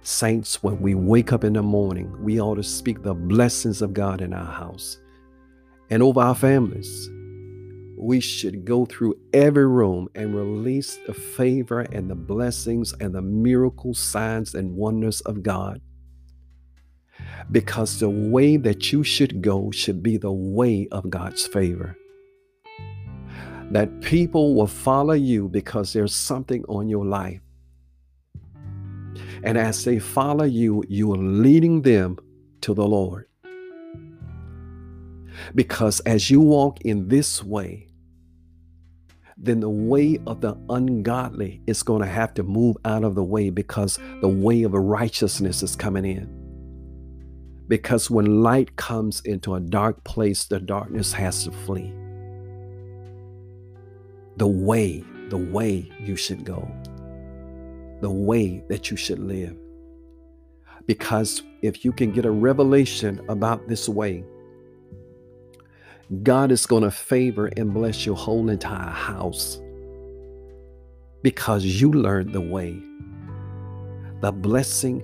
Saints, 0.00 0.62
when 0.62 0.80
we 0.80 0.94
wake 0.94 1.30
up 1.30 1.44
in 1.44 1.52
the 1.52 1.62
morning, 1.62 2.14
we 2.22 2.40
ought 2.40 2.54
to 2.54 2.62
speak 2.62 3.02
the 3.02 3.14
blessings 3.14 3.82
of 3.82 3.92
God 3.92 4.22
in 4.22 4.32
our 4.32 4.52
house 4.52 4.98
and 5.90 6.02
over 6.02 6.20
our 6.20 6.34
families. 6.34 7.10
We 7.98 8.20
should 8.20 8.64
go 8.64 8.86
through 8.86 9.16
every 9.34 9.66
room 9.66 10.08
and 10.14 10.34
release 10.34 10.98
the 11.06 11.12
favor 11.14 11.80
and 11.80 12.10
the 12.10 12.14
blessings 12.14 12.94
and 12.98 13.14
the 13.14 13.22
miracle 13.22 13.92
signs 13.92 14.54
and 14.54 14.74
wonders 14.74 15.20
of 15.22 15.42
God 15.42 15.82
because 17.52 18.00
the 18.00 18.10
way 18.10 18.56
that 18.56 18.92
you 18.92 19.02
should 19.04 19.42
go 19.42 19.70
should 19.70 20.02
be 20.02 20.16
the 20.16 20.32
way 20.32 20.88
of 20.92 21.10
God's 21.10 21.46
favor. 21.46 21.96
that 23.70 24.00
people 24.02 24.54
will 24.54 24.66
follow 24.66 25.14
you 25.14 25.48
because 25.48 25.92
there's 25.92 26.14
something 26.14 26.64
on 26.66 26.88
your 26.88 27.04
life. 27.06 27.40
And 29.42 29.58
as 29.58 29.84
they 29.84 29.98
follow 29.98 30.44
you, 30.44 30.84
you 30.88 31.12
are 31.12 31.18
leading 31.18 31.82
them 31.82 32.18
to 32.62 32.74
the 32.74 32.86
Lord. 32.86 33.26
Because 35.54 36.00
as 36.00 36.30
you 36.30 36.40
walk 36.40 36.80
in 36.82 37.08
this 37.08 37.42
way, 37.44 37.88
then 39.36 39.60
the 39.60 39.68
way 39.70 40.18
of 40.26 40.40
the 40.40 40.56
ungodly 40.70 41.62
is 41.66 41.82
going 41.82 42.02
to 42.02 42.08
have 42.08 42.34
to 42.34 42.42
move 42.42 42.76
out 42.84 43.04
of 43.04 43.14
the 43.14 43.24
way 43.24 43.50
because 43.50 43.98
the 44.20 44.28
way 44.28 44.62
of 44.62 44.72
righteousness 44.74 45.62
is 45.62 45.76
coming 45.76 46.04
in. 46.06 46.33
Because 47.68 48.10
when 48.10 48.42
light 48.42 48.76
comes 48.76 49.20
into 49.22 49.54
a 49.54 49.60
dark 49.60 50.04
place, 50.04 50.44
the 50.44 50.60
darkness 50.60 51.12
has 51.12 51.44
to 51.44 51.50
flee. 51.50 51.92
The 54.36 54.46
way, 54.46 55.02
the 55.28 55.38
way 55.38 55.90
you 55.98 56.16
should 56.16 56.44
go, 56.44 56.70
the 58.00 58.10
way 58.10 58.62
that 58.68 58.90
you 58.90 58.96
should 58.96 59.18
live. 59.18 59.56
Because 60.86 61.42
if 61.62 61.84
you 61.84 61.92
can 61.92 62.12
get 62.12 62.26
a 62.26 62.30
revelation 62.30 63.24
about 63.28 63.66
this 63.68 63.88
way, 63.88 64.24
God 66.22 66.52
is 66.52 66.66
going 66.66 66.82
to 66.82 66.90
favor 66.90 67.46
and 67.56 67.72
bless 67.72 68.04
your 68.04 68.16
whole 68.16 68.50
entire 68.50 68.90
house 68.90 69.58
because 71.22 71.64
you 71.64 71.90
learned 71.90 72.34
the 72.34 72.40
way. 72.40 72.78
The 74.20 74.30
blessing 74.30 75.02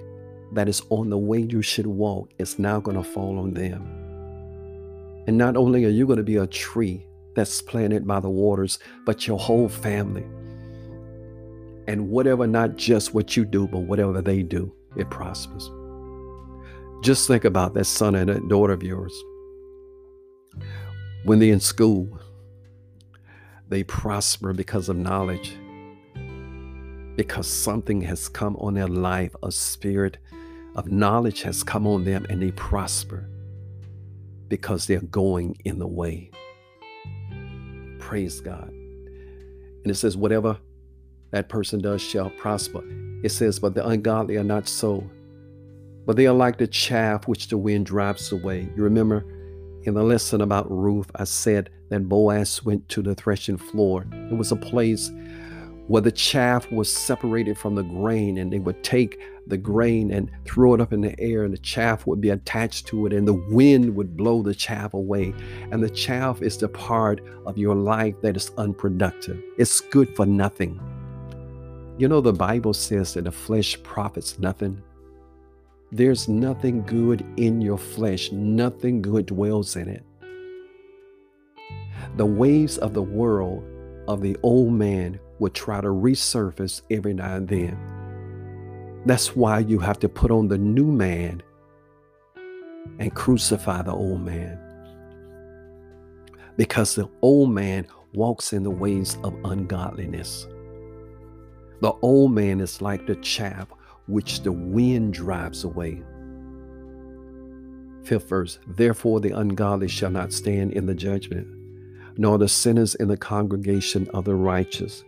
that 0.52 0.68
is 0.68 0.82
on 0.90 1.10
the 1.10 1.18
way 1.18 1.38
you 1.38 1.62
should 1.62 1.86
walk 1.86 2.30
is 2.38 2.58
now 2.58 2.80
going 2.80 2.96
to 2.96 3.04
fall 3.04 3.38
on 3.38 3.54
them. 3.54 3.82
And 5.26 5.38
not 5.38 5.56
only 5.56 5.84
are 5.84 5.90
you 5.90 6.06
going 6.06 6.16
to 6.16 6.22
be 6.22 6.36
a 6.36 6.46
tree 6.46 7.06
that's 7.34 7.62
planted 7.62 8.06
by 8.06 8.20
the 8.20 8.30
waters, 8.30 8.78
but 9.06 9.26
your 9.26 9.38
whole 9.38 9.68
family. 9.68 10.24
And 11.86 12.08
whatever, 12.08 12.46
not 12.46 12.76
just 12.76 13.14
what 13.14 13.36
you 13.36 13.44
do, 13.44 13.66
but 13.66 13.80
whatever 13.80 14.20
they 14.20 14.42
do, 14.42 14.72
it 14.96 15.08
prospers. 15.10 15.70
Just 17.02 17.26
think 17.26 17.44
about 17.44 17.74
that 17.74 17.84
son 17.84 18.14
and 18.14 18.28
that 18.28 18.48
daughter 18.48 18.72
of 18.72 18.82
yours 18.82 19.12
when 21.24 21.38
they're 21.38 21.52
in 21.52 21.60
school, 21.60 22.08
they 23.68 23.84
prosper 23.84 24.52
because 24.52 24.88
of 24.88 24.96
knowledge, 24.96 25.56
because 27.16 27.46
something 27.46 28.00
has 28.00 28.28
come 28.28 28.56
on 28.56 28.74
their 28.74 28.88
life, 28.88 29.34
a 29.42 29.52
spirit 29.52 30.18
of 30.74 30.90
knowledge 30.90 31.42
has 31.42 31.62
come 31.62 31.86
on 31.86 32.04
them, 32.04 32.26
and 32.28 32.42
they 32.42 32.52
prosper 32.52 33.28
because 34.48 34.86
they're 34.86 35.00
going 35.00 35.56
in 35.64 35.78
the 35.78 35.86
way. 35.86 36.30
Praise 37.98 38.40
God. 38.40 38.68
And 38.68 39.86
it 39.86 39.94
says, 39.94 40.16
whatever 40.16 40.58
that 41.30 41.48
person 41.48 41.80
does 41.80 42.02
shall 42.02 42.30
prosper. 42.30 42.82
It 43.22 43.30
says, 43.30 43.58
but 43.58 43.74
the 43.74 43.86
ungodly 43.86 44.36
are 44.36 44.44
not 44.44 44.68
so, 44.68 45.08
but 46.06 46.16
they 46.16 46.26
are 46.26 46.34
like 46.34 46.58
the 46.58 46.66
chaff 46.66 47.28
which 47.28 47.48
the 47.48 47.58
wind 47.58 47.86
drives 47.86 48.32
away. 48.32 48.68
You 48.76 48.82
remember 48.82 49.24
in 49.84 49.94
the 49.94 50.02
lesson 50.02 50.40
about 50.40 50.70
Ruth, 50.70 51.10
I 51.14 51.24
said 51.24 51.70
that 51.90 52.08
Boaz 52.08 52.64
went 52.64 52.88
to 52.90 53.02
the 53.02 53.14
threshing 53.14 53.56
floor. 53.56 54.06
It 54.12 54.36
was 54.36 54.52
a 54.52 54.56
place 54.56 55.10
where 55.90 56.00
the 56.00 56.12
chaff 56.12 56.70
was 56.70 56.88
separated 56.88 57.58
from 57.58 57.74
the 57.74 57.82
grain, 57.82 58.38
and 58.38 58.52
they 58.52 58.60
would 58.60 58.80
take 58.84 59.18
the 59.48 59.56
grain 59.56 60.12
and 60.12 60.30
throw 60.44 60.72
it 60.72 60.80
up 60.80 60.92
in 60.92 61.00
the 61.00 61.18
air, 61.18 61.42
and 61.42 61.52
the 61.52 61.58
chaff 61.58 62.06
would 62.06 62.20
be 62.20 62.30
attached 62.30 62.86
to 62.86 63.06
it, 63.06 63.12
and 63.12 63.26
the 63.26 63.42
wind 63.50 63.96
would 63.96 64.16
blow 64.16 64.40
the 64.40 64.54
chaff 64.54 64.94
away. 64.94 65.34
And 65.72 65.82
the 65.82 65.90
chaff 65.90 66.42
is 66.42 66.56
the 66.56 66.68
part 66.68 67.20
of 67.44 67.58
your 67.58 67.74
life 67.74 68.14
that 68.22 68.36
is 68.36 68.52
unproductive, 68.56 69.42
it's 69.58 69.80
good 69.80 70.14
for 70.14 70.26
nothing. 70.26 70.80
You 71.98 72.06
know, 72.06 72.20
the 72.20 72.32
Bible 72.32 72.72
says 72.72 73.14
that 73.14 73.24
the 73.24 73.32
flesh 73.32 73.76
profits 73.82 74.38
nothing. 74.38 74.80
There's 75.90 76.28
nothing 76.28 76.82
good 76.82 77.26
in 77.36 77.60
your 77.60 77.78
flesh, 77.78 78.30
nothing 78.30 79.02
good 79.02 79.26
dwells 79.26 79.74
in 79.74 79.88
it. 79.88 80.04
The 82.16 82.26
waves 82.26 82.78
of 82.78 82.94
the 82.94 83.02
world 83.02 83.64
of 84.06 84.20
the 84.20 84.36
old 84.44 84.72
man 84.72 85.18
would 85.40 85.54
try 85.54 85.80
to 85.80 85.88
resurface 85.88 86.82
every 86.90 87.14
now 87.14 87.34
and 87.34 87.48
then. 87.48 87.76
That's 89.06 89.34
why 89.34 89.60
you 89.60 89.78
have 89.80 89.98
to 90.00 90.08
put 90.08 90.30
on 90.30 90.48
the 90.48 90.58
new 90.58 90.86
man 90.86 91.42
and 92.98 93.14
crucify 93.14 93.82
the 93.82 93.92
old 93.92 94.20
man. 94.20 94.58
Because 96.56 96.94
the 96.94 97.08
old 97.22 97.50
man 97.50 97.86
walks 98.12 98.52
in 98.52 98.62
the 98.62 98.70
ways 98.70 99.16
of 99.24 99.34
ungodliness. 99.44 100.46
The 101.80 101.92
old 102.02 102.32
man 102.32 102.60
is 102.60 102.82
like 102.82 103.06
the 103.06 103.16
chaff 103.16 103.68
which 104.06 104.42
the 104.42 104.52
wind 104.52 105.14
drives 105.14 105.64
away. 105.64 106.02
Fifth 108.04 108.28
verse 108.28 108.58
Therefore 108.66 109.20
the 109.20 109.30
ungodly 109.30 109.88
shall 109.88 110.10
not 110.10 110.32
stand 110.32 110.72
in 110.72 110.84
the 110.84 110.94
judgment, 110.94 111.48
nor 112.18 112.36
the 112.36 112.48
sinners 112.48 112.94
in 112.96 113.08
the 113.08 113.16
congregation 113.16 114.06
of 114.12 114.26
the 114.26 114.34
righteous. 114.34 115.04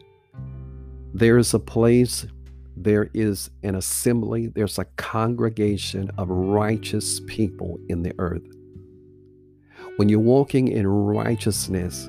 There 1.14 1.37
is 1.37 1.53
a 1.53 1.59
place, 1.59 2.27
there 2.75 3.11
is 3.12 3.51
an 3.62 3.75
assembly, 3.75 4.46
there's 4.46 4.79
a 4.79 4.87
congregation 4.96 6.11
of 6.16 6.31
righteous 6.31 7.20
people 7.27 7.79
in 7.88 8.03
the 8.03 8.14
earth. 8.18 8.46
When 9.96 10.09
you're 10.09 10.20
walking 10.20 10.68
in 10.68 10.87
righteousness, 10.87 12.09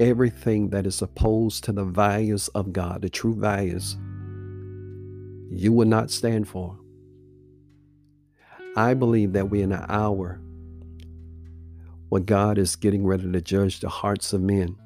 everything 0.00 0.70
that 0.70 0.86
is 0.86 1.02
opposed 1.02 1.62
to 1.64 1.72
the 1.72 1.84
values 1.84 2.48
of 2.48 2.72
God, 2.72 3.02
the 3.02 3.08
true 3.08 3.34
values, 3.34 3.96
you 5.50 5.72
will 5.72 5.86
not 5.86 6.10
stand 6.10 6.48
for. 6.48 6.76
I 8.76 8.94
believe 8.94 9.32
that 9.34 9.50
we're 9.50 9.64
in 9.64 9.72
an 9.72 9.86
hour 9.88 10.40
when 12.08 12.24
God 12.24 12.58
is 12.58 12.74
getting 12.74 13.06
ready 13.06 13.30
to 13.30 13.40
judge 13.40 13.80
the 13.80 13.88
hearts 13.88 14.32
of 14.32 14.40
men. 14.40 14.76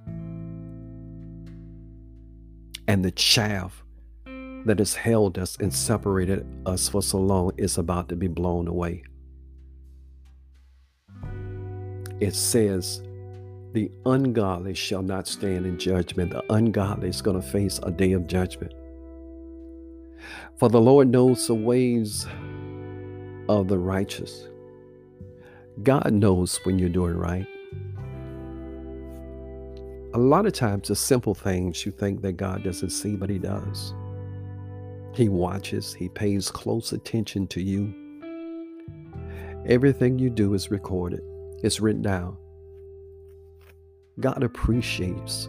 And 2.88 3.04
the 3.04 3.10
chaff 3.10 3.82
that 4.64 4.78
has 4.78 4.94
held 4.94 5.38
us 5.38 5.56
and 5.58 5.72
separated 5.72 6.46
us 6.66 6.88
for 6.88 7.02
so 7.02 7.18
long 7.18 7.52
is 7.56 7.78
about 7.78 8.08
to 8.08 8.16
be 8.16 8.28
blown 8.28 8.68
away. 8.68 9.02
It 12.20 12.34
says, 12.34 13.02
The 13.72 13.90
ungodly 14.06 14.74
shall 14.74 15.02
not 15.02 15.26
stand 15.26 15.66
in 15.66 15.78
judgment. 15.78 16.30
The 16.30 16.44
ungodly 16.52 17.08
is 17.08 17.20
going 17.20 17.40
to 17.40 17.46
face 17.46 17.80
a 17.82 17.90
day 17.90 18.12
of 18.12 18.26
judgment. 18.26 18.72
For 20.58 20.68
the 20.68 20.80
Lord 20.80 21.08
knows 21.08 21.46
the 21.48 21.54
ways 21.54 22.26
of 23.48 23.66
the 23.66 23.78
righteous. 23.78 24.46
God 25.82 26.12
knows 26.12 26.60
when 26.64 26.78
you're 26.78 26.88
doing 26.88 27.16
right. 27.16 27.46
A 30.14 30.18
lot 30.18 30.44
of 30.44 30.52
times, 30.52 30.88
the 30.88 30.96
simple 30.96 31.34
things 31.34 31.86
you 31.86 31.92
think 31.92 32.20
that 32.20 32.32
God 32.36 32.62
doesn't 32.62 32.90
see, 32.90 33.16
but 33.16 33.30
He 33.30 33.38
does. 33.38 33.94
He 35.14 35.30
watches, 35.30 35.94
He 35.94 36.10
pays 36.10 36.50
close 36.50 36.92
attention 36.92 37.46
to 37.48 37.62
you. 37.62 37.94
Everything 39.66 40.18
you 40.18 40.28
do 40.28 40.52
is 40.52 40.70
recorded, 40.70 41.22
it's 41.62 41.80
written 41.80 42.02
down. 42.02 42.36
God 44.20 44.42
appreciates 44.42 45.48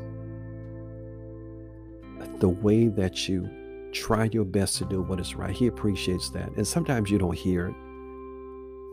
the 2.39 2.47
way 2.47 2.88
that 2.88 3.28
you 3.28 3.49
try 3.91 4.30
your 4.32 4.45
best 4.45 4.78
to 4.78 4.86
do 4.86 5.02
what 5.02 5.19
is 5.19 5.36
right. 5.36 5.54
He 5.54 5.67
appreciates 5.67 6.30
that. 6.30 6.52
And 6.56 6.65
sometimes 6.65 7.12
you 7.12 7.17
don't 7.17 7.38
hear 7.38 7.67
it. 7.67 7.76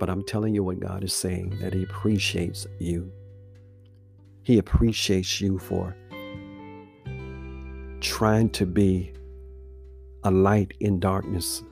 But 0.00 0.10
I'm 0.10 0.24
telling 0.24 0.54
you 0.54 0.64
what 0.64 0.80
God 0.80 1.04
is 1.04 1.12
saying 1.12 1.58
that 1.60 1.74
He 1.74 1.84
appreciates 1.84 2.66
you. 2.78 3.12
He 4.42 4.58
appreciates 4.58 5.40
you 5.40 5.58
for 5.58 5.96
trying 8.00 8.50
to 8.50 8.66
be 8.66 9.12
a 10.24 10.30
light 10.30 10.74
in 10.80 11.00
darkness. 11.00 11.62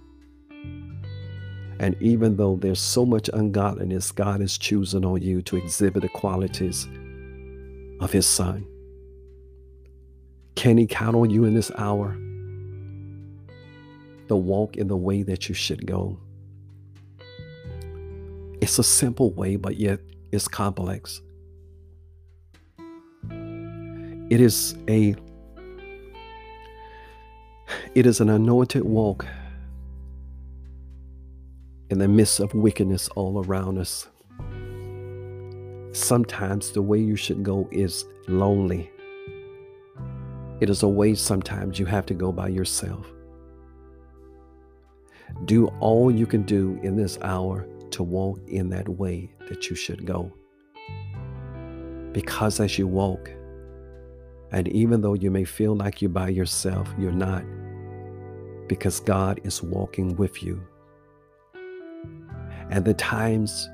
And 1.80 1.96
even 2.00 2.36
though 2.36 2.56
there's 2.56 2.80
so 2.80 3.06
much 3.06 3.30
ungodliness, 3.32 4.10
God 4.12 4.40
is 4.40 4.58
choosing 4.58 5.04
on 5.04 5.22
you 5.22 5.42
to 5.42 5.56
exhibit 5.56 6.02
the 6.02 6.08
qualities 6.08 6.88
of 8.00 8.12
His 8.12 8.26
Son. 8.26 8.66
Can 10.56 10.76
He 10.76 10.86
count 10.86 11.16
on 11.16 11.30
you 11.30 11.44
in 11.44 11.54
this 11.54 11.70
hour? 11.76 12.16
the 14.28 14.36
walk 14.36 14.76
in 14.76 14.86
the 14.86 14.96
way 14.96 15.22
that 15.22 15.48
you 15.48 15.54
should 15.54 15.86
go. 15.86 16.18
It's 18.60 18.78
a 18.78 18.84
simple 18.84 19.32
way, 19.32 19.56
but 19.56 19.76
yet 19.76 20.00
it's 20.30 20.46
complex. 20.46 21.22
It 24.30 24.40
is 24.40 24.76
a 24.88 25.14
it 27.94 28.06
is 28.06 28.20
an 28.20 28.30
anointed 28.30 28.84
walk 28.84 29.26
in 31.90 31.98
the 31.98 32.08
midst 32.08 32.40
of 32.40 32.54
wickedness 32.54 33.08
all 33.10 33.44
around 33.44 33.78
us. 33.78 34.08
Sometimes 35.92 36.72
the 36.72 36.82
way 36.82 36.98
you 37.00 37.16
should 37.16 37.42
go 37.44 37.68
is 37.72 38.04
lonely 38.28 38.90
It 40.60 40.70
is 40.70 40.82
a 40.82 40.88
way 40.88 41.14
sometimes 41.14 41.78
you 41.78 41.86
have 41.86 42.06
to 42.06 42.14
go 42.14 42.32
by 42.32 42.48
yourself. 42.48 43.06
Do 45.44 45.68
all 45.80 46.10
you 46.10 46.26
can 46.26 46.42
do 46.42 46.80
in 46.82 46.96
this 46.96 47.18
hour 47.22 47.68
to 47.92 48.02
walk 48.02 48.40
in 48.48 48.70
that 48.70 48.88
way 48.88 49.30
that 49.48 49.70
you 49.70 49.76
should 49.76 50.06
go. 50.06 50.32
Because 52.12 52.60
as 52.60 52.78
you 52.78 52.88
walk, 52.88 53.30
and 54.50 54.68
even 54.68 55.02
though 55.02 55.14
you 55.14 55.30
may 55.30 55.44
feel 55.44 55.76
like 55.76 56.00
you're 56.00 56.08
by 56.08 56.28
yourself, 56.28 56.88
you're 56.98 57.12
not, 57.12 57.44
because 58.66 59.00
God 59.00 59.40
is 59.44 59.62
walking 59.62 60.16
with 60.16 60.42
you. 60.42 60.60
And 62.70 62.84
the 62.84 62.94
times 62.94 63.68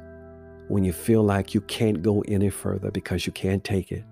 when 0.68 0.84
you 0.84 0.92
feel 0.92 1.22
like 1.22 1.54
you 1.54 1.60
can't 1.62 2.02
go 2.02 2.22
any 2.26 2.50
further 2.50 2.90
because 2.90 3.26
you 3.26 3.32
can't 3.32 3.62
take 3.62 3.92
it, 3.92 4.04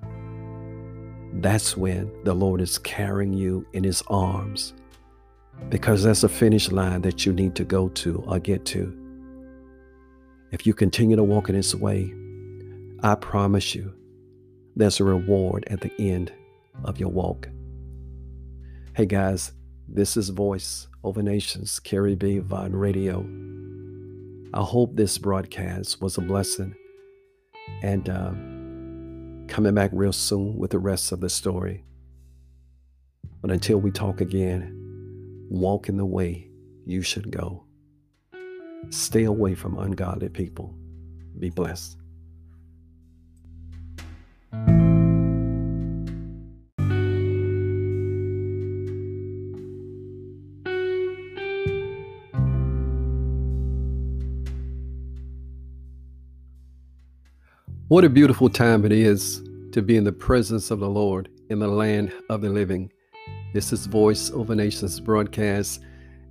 that's 1.41 1.77
when 1.77 2.13
the 2.25 2.35
Lord 2.35 2.61
is 2.61 2.79
carrying 2.79 3.33
you 3.33 3.67
in 3.73 3.85
His 3.85 4.03
arms 4.09 4.75
because 5.69 6.03
that's 6.03 6.25
a 6.25 6.29
finish 6.29 6.71
line 6.71 7.03
that 7.03 7.25
you 7.25 7.33
need 7.33 7.55
to 7.57 7.65
go 7.65 7.89
to 7.89 8.23
or 8.27 8.39
get 8.39 8.65
to. 8.67 8.97
If 10.51 10.67
you 10.67 10.75
continue 10.75 11.17
to 11.17 11.25
walk 11.25 11.49
in 11.49 11.55
His 11.55 11.75
way, 11.75 12.13
I 13.03 13.15
promise 13.15 13.75
you 13.75 13.95
there's 14.77 15.01
a 15.01 15.05
reward 15.05 15.65
at 15.69 15.81
the 15.81 15.93
end 15.99 16.33
of 16.85 16.99
your 16.99 17.09
walk. 17.09 17.49
Hey 18.95 19.07
guys, 19.07 19.53
this 19.89 20.17
is 20.17 20.29
Voice 20.31 20.89
Over 21.05 21.23
Nations, 21.23 21.79
Carrie 21.81 22.15
B. 22.15 22.39
Vaughn 22.39 22.73
Radio. 22.73 23.27
I 24.55 24.63
hope 24.63 24.97
this 24.97 25.17
broadcast 25.19 26.03
was 26.03 26.19
a 26.19 26.21
blessing 26.21 26.75
and 27.83 28.09
uh, 28.09 28.33
coming 29.53 29.75
back 29.75 29.91
real 29.93 30.13
soon 30.13 30.59
with 30.59 30.71
the 30.71 30.79
rest 30.79 31.13
of 31.13 31.21
the 31.21 31.31
story. 31.31 31.85
But 33.41 33.51
until 33.51 33.79
we 33.79 33.91
talk 33.91 34.21
again, 34.21 35.47
walk 35.49 35.89
in 35.89 35.97
the 35.97 36.07
way 36.07 36.51
you 36.85 37.03
should 37.03 37.31
go. 37.31 37.65
Stay 38.91 39.25
away 39.25 39.55
from 39.55 39.79
ungodly 39.79 40.29
people. 40.29 40.75
Be 41.39 41.51
blessed. 41.51 41.97
What 57.93 58.05
a 58.05 58.09
beautiful 58.09 58.49
time 58.49 58.87
it 58.87 58.93
is 58.93 59.43
to 59.73 59.83
be 59.83 59.99
in 59.99 60.05
the 60.05 60.13
presence 60.13 60.71
of 60.71 60.81
the 60.81 60.89
Lord 60.89 61.29
in 61.51 61.59
the 61.59 61.69
land 61.69 62.11
of 62.31 62.41
the 62.41 62.49
living. 62.49 62.91
This 63.53 63.71
is 63.71 63.85
Voice 63.85 64.31
Over 64.31 64.55
Nations 64.55 64.99
broadcast, 64.99 65.83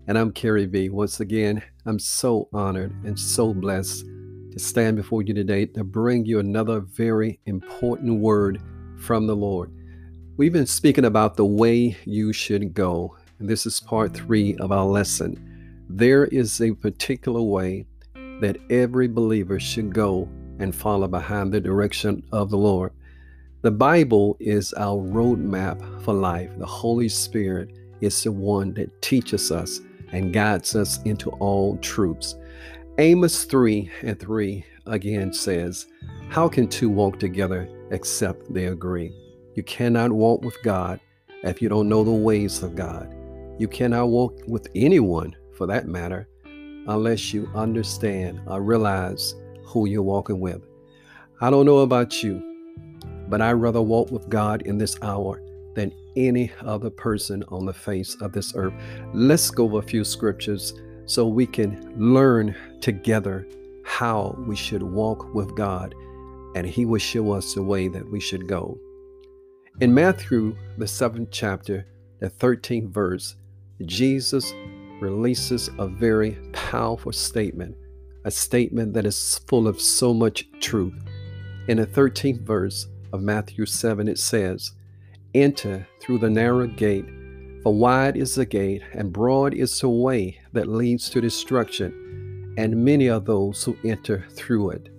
and 0.07 0.17
I'm 0.17 0.31
Carrie 0.31 0.65
V. 0.65 0.89
Once 0.89 1.19
again, 1.19 1.61
I'm 1.85 1.99
so 1.99 2.49
honored 2.51 2.91
and 3.05 3.19
so 3.19 3.53
blessed 3.53 4.05
to 4.53 4.57
stand 4.57 4.97
before 4.97 5.21
you 5.21 5.35
today 5.35 5.67
to 5.67 5.83
bring 5.83 6.25
you 6.25 6.39
another 6.39 6.79
very 6.79 7.39
important 7.45 8.19
word 8.19 8.59
from 8.97 9.27
the 9.27 9.35
Lord. 9.35 9.71
We've 10.37 10.51
been 10.51 10.65
speaking 10.65 11.05
about 11.05 11.35
the 11.35 11.45
way 11.45 11.95
you 12.05 12.33
should 12.33 12.73
go, 12.73 13.15
and 13.37 13.47
this 13.47 13.67
is 13.67 13.79
part 13.79 14.15
three 14.15 14.55
of 14.55 14.71
our 14.71 14.85
lesson. 14.85 15.85
There 15.87 16.25
is 16.25 16.59
a 16.59 16.71
particular 16.71 17.43
way 17.43 17.85
that 18.39 18.57
every 18.71 19.07
believer 19.07 19.59
should 19.59 19.93
go 19.93 20.27
and 20.61 20.75
follow 20.75 21.07
behind 21.07 21.51
the 21.51 21.59
direction 21.59 22.23
of 22.31 22.49
the 22.49 22.57
Lord. 22.57 22.91
The 23.63 23.71
Bible 23.71 24.37
is 24.39 24.73
our 24.75 24.97
roadmap 24.97 26.01
for 26.03 26.13
life. 26.13 26.51
The 26.57 26.65
Holy 26.65 27.09
Spirit 27.09 27.77
is 27.99 28.23
the 28.23 28.31
one 28.31 28.73
that 28.75 29.01
teaches 29.01 29.51
us 29.51 29.81
and 30.11 30.33
guides 30.33 30.75
us 30.75 31.01
into 31.03 31.29
all 31.31 31.77
truths. 31.77 32.35
Amos 32.97 33.45
3 33.45 33.89
and 34.03 34.19
3 34.19 34.65
again 34.85 35.33
says, 35.33 35.87
How 36.29 36.47
can 36.47 36.67
two 36.67 36.89
walk 36.89 37.19
together 37.19 37.69
except 37.91 38.53
they 38.53 38.65
agree? 38.65 39.11
You 39.55 39.63
cannot 39.63 40.11
walk 40.11 40.43
with 40.43 40.57
God 40.63 40.99
if 41.43 41.61
you 41.61 41.69
don't 41.69 41.89
know 41.89 42.03
the 42.03 42.11
ways 42.11 42.61
of 42.63 42.75
God. 42.75 43.13
You 43.57 43.67
cannot 43.67 44.07
walk 44.07 44.39
with 44.47 44.67
anyone, 44.75 45.35
for 45.53 45.67
that 45.67 45.87
matter, 45.87 46.27
unless 46.87 47.33
you 47.33 47.49
understand 47.53 48.41
or 48.47 48.61
realize 48.61 49.35
who 49.71 49.87
you're 49.87 50.01
walking 50.01 50.39
with. 50.39 50.61
I 51.39 51.49
don't 51.49 51.65
know 51.65 51.79
about 51.79 52.21
you, 52.21 52.41
but 53.29 53.41
I'd 53.41 53.53
rather 53.53 53.81
walk 53.81 54.11
with 54.11 54.29
God 54.29 54.63
in 54.63 54.77
this 54.77 54.97
hour 55.01 55.41
than 55.75 55.93
any 56.15 56.51
other 56.61 56.89
person 56.89 57.43
on 57.47 57.65
the 57.65 57.73
face 57.73 58.15
of 58.21 58.33
this 58.33 58.53
earth. 58.55 58.73
Let's 59.13 59.49
go 59.49 59.65
over 59.65 59.79
a 59.79 59.81
few 59.81 60.03
scriptures 60.03 60.73
so 61.05 61.25
we 61.25 61.47
can 61.47 61.93
learn 61.97 62.55
together 62.81 63.47
how 63.83 64.35
we 64.47 64.55
should 64.55 64.83
walk 64.83 65.33
with 65.33 65.55
God, 65.55 65.95
and 66.55 66.67
He 66.67 66.85
will 66.85 66.99
show 66.99 67.31
us 67.31 67.53
the 67.53 67.63
way 67.63 67.87
that 67.87 68.09
we 68.09 68.19
should 68.19 68.47
go. 68.47 68.77
In 69.79 69.93
Matthew, 69.93 70.55
the 70.77 70.87
seventh 70.87 71.29
chapter, 71.31 71.87
the 72.19 72.29
13th 72.29 72.89
verse, 72.89 73.35
Jesus 73.85 74.53
releases 74.99 75.69
a 75.79 75.87
very 75.87 76.37
powerful 76.51 77.11
statement 77.11 77.75
a 78.23 78.31
statement 78.31 78.93
that 78.93 79.05
is 79.05 79.39
full 79.47 79.67
of 79.67 79.81
so 79.81 80.13
much 80.13 80.47
truth. 80.59 80.93
In 81.67 81.77
the 81.77 81.87
13th 81.87 82.41
verse 82.41 82.87
of 83.13 83.21
Matthew 83.21 83.65
7, 83.65 84.07
it 84.07 84.19
says, 84.19 84.71
Enter 85.33 85.87
through 85.99 86.19
the 86.19 86.29
narrow 86.29 86.67
gate, 86.67 87.05
for 87.63 87.73
wide 87.73 88.17
is 88.17 88.35
the 88.35 88.45
gate, 88.45 88.81
and 88.93 89.13
broad 89.13 89.53
is 89.53 89.79
the 89.79 89.89
way 89.89 90.39
that 90.53 90.67
leads 90.67 91.09
to 91.09 91.21
destruction, 91.21 92.53
and 92.57 92.83
many 92.83 93.09
are 93.09 93.19
those 93.19 93.63
who 93.63 93.77
enter 93.83 94.25
through 94.31 94.71
it. 94.71 94.89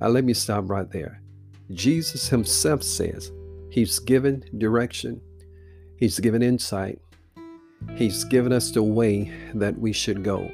Now, 0.00 0.08
let 0.08 0.24
me 0.24 0.34
stop 0.34 0.68
right 0.68 0.90
there. 0.90 1.22
Jesus 1.72 2.28
himself 2.28 2.82
says 2.82 3.32
he's 3.70 3.98
given 3.98 4.44
direction, 4.58 5.20
he's 5.98 6.18
given 6.18 6.42
insight, 6.42 7.00
he's 7.96 8.24
given 8.24 8.52
us 8.52 8.70
the 8.70 8.82
way 8.82 9.32
that 9.54 9.78
we 9.78 9.92
should 9.92 10.22
go. 10.22 10.50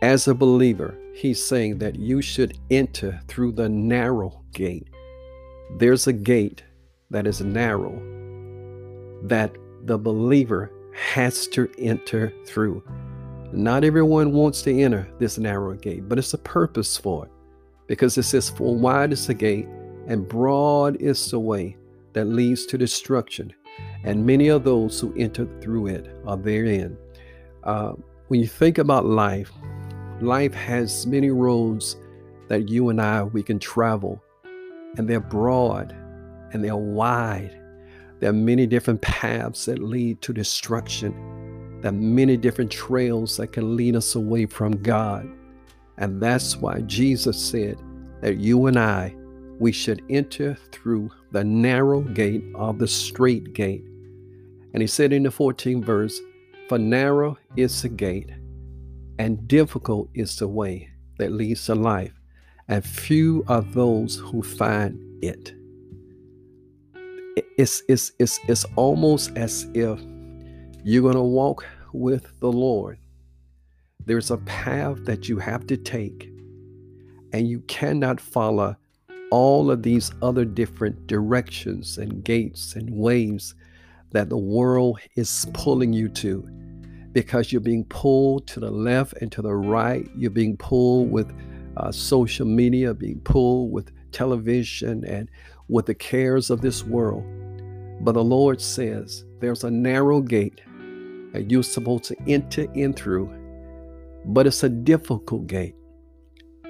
As 0.00 0.28
a 0.28 0.34
believer, 0.34 0.96
he's 1.12 1.44
saying 1.44 1.78
that 1.78 1.96
you 1.96 2.22
should 2.22 2.56
enter 2.70 3.20
through 3.26 3.52
the 3.52 3.68
narrow 3.68 4.44
gate. 4.52 4.86
There's 5.78 6.06
a 6.06 6.12
gate 6.12 6.62
that 7.10 7.26
is 7.26 7.40
narrow 7.40 8.00
that 9.24 9.56
the 9.86 9.98
believer 9.98 10.70
has 10.94 11.48
to 11.48 11.68
enter 11.78 12.32
through. 12.46 12.84
Not 13.52 13.82
everyone 13.82 14.32
wants 14.32 14.62
to 14.62 14.80
enter 14.80 15.08
this 15.18 15.36
narrow 15.36 15.74
gate, 15.74 16.08
but 16.08 16.16
it's 16.16 16.34
a 16.34 16.38
purpose 16.38 16.96
for 16.96 17.26
it 17.26 17.32
because 17.88 18.16
it 18.16 18.22
says, 18.22 18.48
For 18.48 18.76
wide 18.76 19.12
is 19.12 19.26
the 19.26 19.34
gate 19.34 19.66
and 20.06 20.28
broad 20.28 21.02
is 21.02 21.28
the 21.28 21.40
way 21.40 21.76
that 22.12 22.26
leads 22.26 22.66
to 22.66 22.78
destruction, 22.78 23.52
and 24.04 24.24
many 24.24 24.46
of 24.46 24.62
those 24.62 25.00
who 25.00 25.12
enter 25.18 25.48
through 25.60 25.88
it 25.88 26.08
are 26.24 26.36
therein. 26.36 26.96
Uh, 27.64 27.94
when 28.28 28.38
you 28.38 28.46
think 28.46 28.78
about 28.78 29.04
life, 29.04 29.50
life 30.20 30.54
has 30.54 31.06
many 31.06 31.30
roads 31.30 31.96
that 32.48 32.68
you 32.68 32.88
and 32.88 33.00
I 33.00 33.22
we 33.22 33.42
can 33.42 33.58
travel, 33.58 34.22
and 34.96 35.08
they're 35.08 35.20
broad 35.20 35.94
and 36.52 36.64
they're 36.64 36.76
wide. 36.76 37.60
There 38.20 38.30
are 38.30 38.34
many 38.34 38.66
different 38.66 39.00
paths 39.00 39.66
that 39.66 39.78
lead 39.78 40.20
to 40.22 40.32
destruction. 40.32 41.80
There 41.80 41.90
are 41.90 41.94
many 41.94 42.36
different 42.36 42.70
trails 42.70 43.36
that 43.36 43.52
can 43.52 43.76
lead 43.76 43.94
us 43.94 44.14
away 44.14 44.46
from 44.46 44.72
God. 44.82 45.28
And 45.98 46.20
that's 46.20 46.56
why 46.56 46.80
Jesus 46.82 47.40
said 47.40 47.78
that 48.20 48.38
you 48.38 48.66
and 48.66 48.78
I, 48.78 49.14
we 49.58 49.72
should 49.72 50.02
enter 50.08 50.56
through 50.72 51.10
the 51.32 51.44
narrow 51.44 52.00
gate 52.00 52.44
of 52.54 52.78
the 52.78 52.88
straight 52.88 53.52
gate. 53.52 53.84
And 54.72 54.82
he 54.82 54.86
said 54.86 55.12
in 55.12 55.24
the 55.24 55.30
14th 55.30 55.84
verse, 55.84 56.20
For 56.68 56.78
narrow 56.78 57.36
is 57.56 57.82
the 57.82 57.88
gate, 57.88 58.30
and 59.18 59.48
difficult 59.48 60.08
is 60.14 60.36
the 60.36 60.48
way 60.48 60.90
that 61.18 61.32
leads 61.32 61.66
to 61.66 61.74
life, 61.74 62.12
and 62.68 62.84
few 62.84 63.44
are 63.48 63.62
those 63.62 64.16
who 64.16 64.42
find 64.42 64.98
it. 65.22 65.52
It's, 67.56 67.82
it's, 67.88 68.12
it's, 68.18 68.38
it's 68.48 68.64
almost 68.76 69.36
as 69.36 69.66
if 69.74 70.00
you're 70.84 71.02
going 71.02 71.14
to 71.14 71.22
walk 71.22 71.66
with 71.92 72.38
the 72.40 72.50
Lord. 72.50 72.98
There's 74.06 74.30
a 74.30 74.38
path 74.38 75.04
that 75.04 75.28
you 75.28 75.38
have 75.38 75.66
to 75.66 75.76
take, 75.76 76.30
and 77.32 77.48
you 77.48 77.60
cannot 77.60 78.20
follow 78.20 78.76
all 79.30 79.70
of 79.70 79.82
these 79.82 80.10
other 80.22 80.44
different 80.44 81.06
directions 81.06 81.98
and 81.98 82.24
gates 82.24 82.74
and 82.74 82.88
ways 82.90 83.54
that 84.12 84.30
the 84.30 84.38
world 84.38 84.98
is 85.16 85.46
pulling 85.52 85.92
you 85.92 86.08
to 86.08 86.48
because 87.22 87.50
you're 87.50 87.60
being 87.60 87.84
pulled 87.86 88.46
to 88.46 88.60
the 88.60 88.70
left 88.70 89.12
and 89.14 89.32
to 89.32 89.42
the 89.42 89.52
right. 89.52 90.08
You're 90.16 90.30
being 90.30 90.56
pulled 90.56 91.10
with 91.10 91.34
uh, 91.76 91.90
social 91.90 92.46
media, 92.46 92.94
being 92.94 93.18
pulled 93.22 93.72
with 93.72 93.90
television 94.12 95.04
and 95.04 95.28
with 95.66 95.86
the 95.86 95.96
cares 95.96 96.48
of 96.48 96.60
this 96.60 96.84
world. 96.84 97.24
But 98.02 98.12
the 98.12 98.22
Lord 98.22 98.60
says 98.60 99.24
there's 99.40 99.64
a 99.64 99.70
narrow 99.70 100.20
gate 100.20 100.60
that 101.32 101.50
you're 101.50 101.64
supposed 101.64 102.04
to 102.04 102.16
enter 102.28 102.72
in 102.74 102.92
through, 102.94 103.28
but 104.26 104.46
it's 104.46 104.62
a 104.62 104.68
difficult 104.68 105.48
gate. 105.48 105.74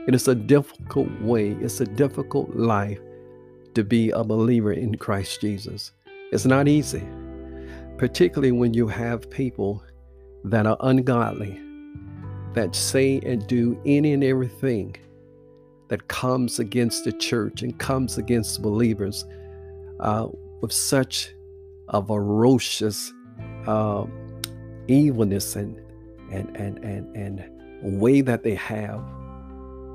It 0.07 0.15
is 0.15 0.29
a 0.29 0.35
difficult 0.35 1.11
way, 1.21 1.59
it's 1.61 1.83
a 1.83 1.85
difficult 1.85 2.57
life 2.57 3.01
to 3.75 3.85
be 3.85 4.09
a 4.13 4.25
believer 4.25 4.73
in 4.73 4.95
Christ 4.95 5.43
Jesus. 5.43 5.93
It's 6.33 6.47
not 6.47 6.69
easy, 6.69 7.07
particularly 7.99 8.53
when 8.53 8.73
you 8.73 8.89
have 8.89 9.29
people 9.29 9.83
that 10.45 10.67
are 10.67 10.77
ungodly, 10.81 11.61
that 12.55 12.75
say 12.75 13.21
and 13.25 13.47
do 13.47 13.81
any 13.85 14.13
and 14.13 14.25
everything 14.25 14.95
that 15.89 16.09
comes 16.09 16.59
against 16.59 17.05
the 17.05 17.13
church 17.13 17.63
and 17.63 17.79
comes 17.79 18.19
against 18.19 18.63
believers 18.63 19.25
uh, 20.01 20.29
with 20.61 20.73
such 20.73 21.35
a 21.89 22.05
ferocious 22.05 23.13
uh, 23.67 24.05
evilness 24.87 25.57
and, 25.57 25.81
and, 26.31 26.55
and, 26.57 26.79
and, 26.85 27.17
and 27.17 28.01
way 28.01 28.21
that 28.21 28.43
they 28.43 28.55
have 28.55 29.03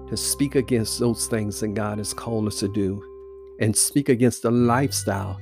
to 0.09 0.17
speak 0.17 0.55
against 0.55 0.99
those 0.99 1.27
things 1.27 1.59
that 1.59 1.73
God 1.73 1.97
has 1.97 2.13
called 2.13 2.47
us 2.47 2.59
to 2.59 2.67
do 2.67 3.03
and 3.59 3.75
speak 3.75 4.09
against 4.09 4.41
the 4.41 4.51
lifestyle 4.51 5.39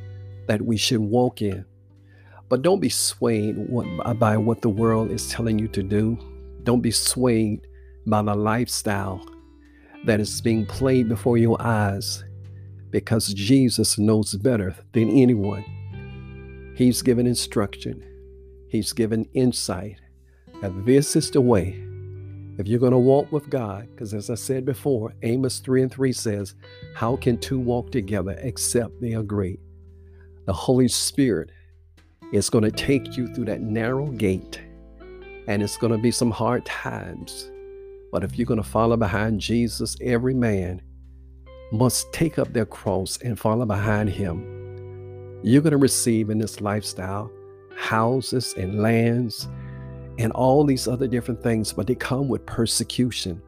that 0.47 0.61
we 0.61 0.77
should 0.77 0.99
walk 0.99 1.41
in. 1.41 1.65
But 2.51 2.63
don't 2.63 2.81
be 2.81 2.89
swayed 2.89 3.55
by 4.19 4.35
what 4.35 4.61
the 4.61 4.67
world 4.67 5.09
is 5.09 5.29
telling 5.29 5.57
you 5.57 5.69
to 5.69 5.81
do. 5.81 6.17
Don't 6.63 6.81
be 6.81 6.91
swayed 6.91 7.65
by 8.05 8.21
the 8.23 8.35
lifestyle 8.35 9.25
that 10.03 10.19
is 10.19 10.41
being 10.41 10.65
played 10.65 11.07
before 11.07 11.37
your 11.37 11.55
eyes 11.61 12.25
because 12.89 13.33
Jesus 13.33 13.97
knows 13.97 14.33
better 14.33 14.75
than 14.91 15.09
anyone. 15.11 15.63
He's 16.75 17.01
given 17.01 17.25
instruction, 17.25 18.03
He's 18.67 18.91
given 18.91 19.29
insight. 19.33 20.01
And 20.61 20.85
this 20.85 21.15
is 21.15 21.31
the 21.31 21.39
way 21.39 21.81
if 22.57 22.67
you're 22.67 22.79
going 22.81 22.91
to 22.91 22.97
walk 22.97 23.31
with 23.31 23.49
God, 23.49 23.87
because 23.91 24.13
as 24.13 24.29
I 24.29 24.35
said 24.35 24.65
before, 24.65 25.13
Amos 25.21 25.59
3 25.59 25.83
and 25.83 25.91
3 25.91 26.11
says, 26.11 26.55
How 26.95 27.15
can 27.15 27.37
two 27.37 27.61
walk 27.61 27.93
together 27.93 28.35
except 28.39 28.99
they 28.99 29.13
agree? 29.13 29.57
The 30.47 30.53
Holy 30.53 30.89
Spirit 30.89 31.49
is 32.32 32.50
going 32.50 32.63
to 32.63 32.72
take 32.72 33.17
you 33.17 33.28
through 33.34 33.46
that 33.46 33.62
narrow 33.62 34.08
gate, 34.08 34.62
and 35.48 35.62
it's 35.62 35.78
going 35.78 35.91
to 35.91 35.98
be 35.98 36.12
some 36.12 36.32
hard 36.32 36.65
times. 36.65 37.52
But 38.12 38.24
if 38.24 38.38
you're 38.38 38.46
going 38.46 38.62
to 38.62 38.70
follow 38.70 38.98
behind 38.98 39.39
Jesus, 39.39 39.96
every 40.02 40.34
man 40.34 40.82
must 41.72 42.12
take 42.12 42.38
up 42.38 42.52
their 42.52 42.65
cross 42.65 43.17
and 43.22 43.39
follow 43.39 43.65
behind 43.65 44.10
him. 44.10 45.39
You're 45.44 45.62
going 45.62 45.72
to 45.72 45.78
receive 45.78 46.30
in 46.30 46.38
this 46.38 46.62
lifestyle 46.62 47.32
houses 47.76 48.54
and 48.58 48.82
lands 48.82 49.48
and 50.20 50.32
all 50.34 50.65
these 50.65 50.88
other 50.88 51.08
different 51.08 51.41
things, 51.41 51.74
but 51.74 51.88
they 51.88 51.96
come 51.96 52.28
with 52.28 52.46
persecution. 52.46 53.41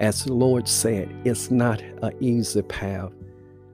As 0.00 0.24
the 0.24 0.32
Lord 0.32 0.66
said, 0.66 1.14
it's 1.24 1.50
not 1.50 1.80
an 1.80 2.16
easy 2.20 2.62
path, 2.62 3.12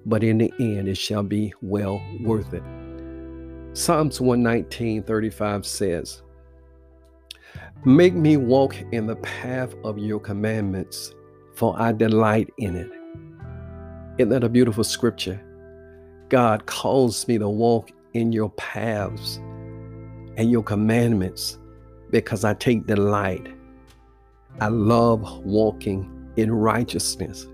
but 0.04 0.22
in 0.22 0.38
the 0.38 0.52
end, 0.58 0.88
it 0.88 0.98
shall 0.98 1.22
be 1.22 1.54
well 1.62 2.02
worth 2.20 2.52
it. 2.52 2.62
Psalms 3.72 4.20
119 4.20 5.02
35 5.02 5.66
says, 5.66 6.22
Make 7.84 8.14
me 8.14 8.36
walk 8.36 8.76
in 8.92 9.06
the 9.06 9.16
path 9.16 9.74
of 9.84 9.98
your 9.98 10.18
commandments, 10.18 11.14
for 11.54 11.74
I 11.80 11.92
delight 11.92 12.52
in 12.58 12.74
it. 12.74 12.90
Isn't 14.18 14.30
that 14.30 14.42
a 14.42 14.48
beautiful 14.48 14.84
scripture? 14.84 15.40
God 16.28 16.66
calls 16.66 17.26
me 17.28 17.38
to 17.38 17.48
walk 17.48 17.92
in 18.14 18.32
your 18.32 18.50
paths 18.50 19.36
and 20.36 20.50
your 20.50 20.62
commandments 20.62 21.58
because 22.10 22.44
I 22.44 22.54
take 22.54 22.86
delight. 22.86 23.46
I 24.60 24.68
love 24.68 25.44
walking 25.44 26.10
in 26.36 26.52
righteousness. 26.52 27.46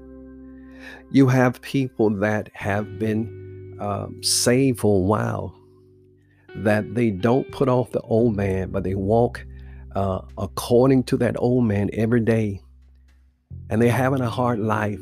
You 1.11 1.29
have 1.29 1.61
people 1.61 2.11
that 2.17 2.51
have 2.55 2.99
been 2.99 3.77
um, 3.81 4.23
saved 4.23 4.81
for 4.81 4.97
a 4.97 5.07
while, 5.07 5.55
that 6.57 6.95
they 6.95 7.11
don't 7.11 7.51
put 7.51 7.69
off 7.69 7.93
the 7.93 8.01
old 8.01 8.37
man, 8.37 8.71
but 8.71 8.85
they 8.85 8.95
walk 8.95 9.45
uh, 9.95 10.21
according 10.39 11.05
to 11.05 11.17
that 11.19 11.37
old 11.39 11.65
man 11.65 11.91
every 11.93 12.21
day. 12.21 12.61
And 13.71 13.81
they're 13.81 13.91
having 13.91 14.21
a 14.21 14.31
hard 14.31 14.59
life 14.59 15.01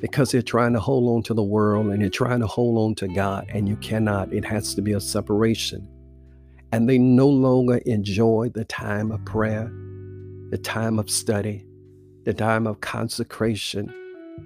because 0.00 0.30
they're 0.30 0.42
trying 0.42 0.72
to 0.72 0.80
hold 0.80 1.16
on 1.16 1.22
to 1.24 1.34
the 1.34 1.42
world 1.42 1.86
and 1.86 2.02
they're 2.02 2.08
trying 2.08 2.40
to 2.40 2.46
hold 2.46 2.78
on 2.78 2.94
to 2.96 3.08
God, 3.08 3.46
and 3.48 3.68
you 3.68 3.76
cannot. 3.76 4.32
It 4.32 4.44
has 4.44 4.74
to 4.74 4.82
be 4.82 4.92
a 4.92 5.00
separation 5.00 5.88
and 6.72 6.88
they 6.88 6.98
no 6.98 7.28
longer 7.28 7.78
enjoy 7.86 8.50
the 8.54 8.64
time 8.64 9.10
of 9.10 9.24
prayer, 9.24 9.72
the 10.50 10.58
time 10.58 10.98
of 10.98 11.10
study, 11.10 11.64
the 12.24 12.34
time 12.34 12.66
of 12.66 12.80
consecration, 12.80 13.92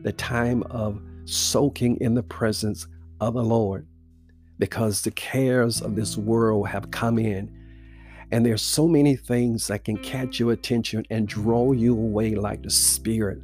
the 0.02 0.12
time 0.12 0.62
of 0.64 1.00
soaking 1.24 1.96
in 2.00 2.14
the 2.14 2.22
presence 2.22 2.86
of 3.20 3.34
the 3.34 3.42
Lord 3.42 3.86
because 4.60 5.00
the 5.00 5.10
cares 5.10 5.80
of 5.80 5.96
this 5.96 6.18
world 6.18 6.68
have 6.68 6.90
come 6.90 7.18
in. 7.18 7.50
And 8.30 8.44
there's 8.46 8.62
so 8.62 8.86
many 8.86 9.16
things 9.16 9.66
that 9.66 9.84
can 9.84 9.96
catch 9.96 10.38
your 10.38 10.52
attention 10.52 11.04
and 11.10 11.26
draw 11.26 11.72
you 11.72 11.94
away 11.94 12.36
like 12.36 12.62
the 12.62 12.70
spirit, 12.70 13.38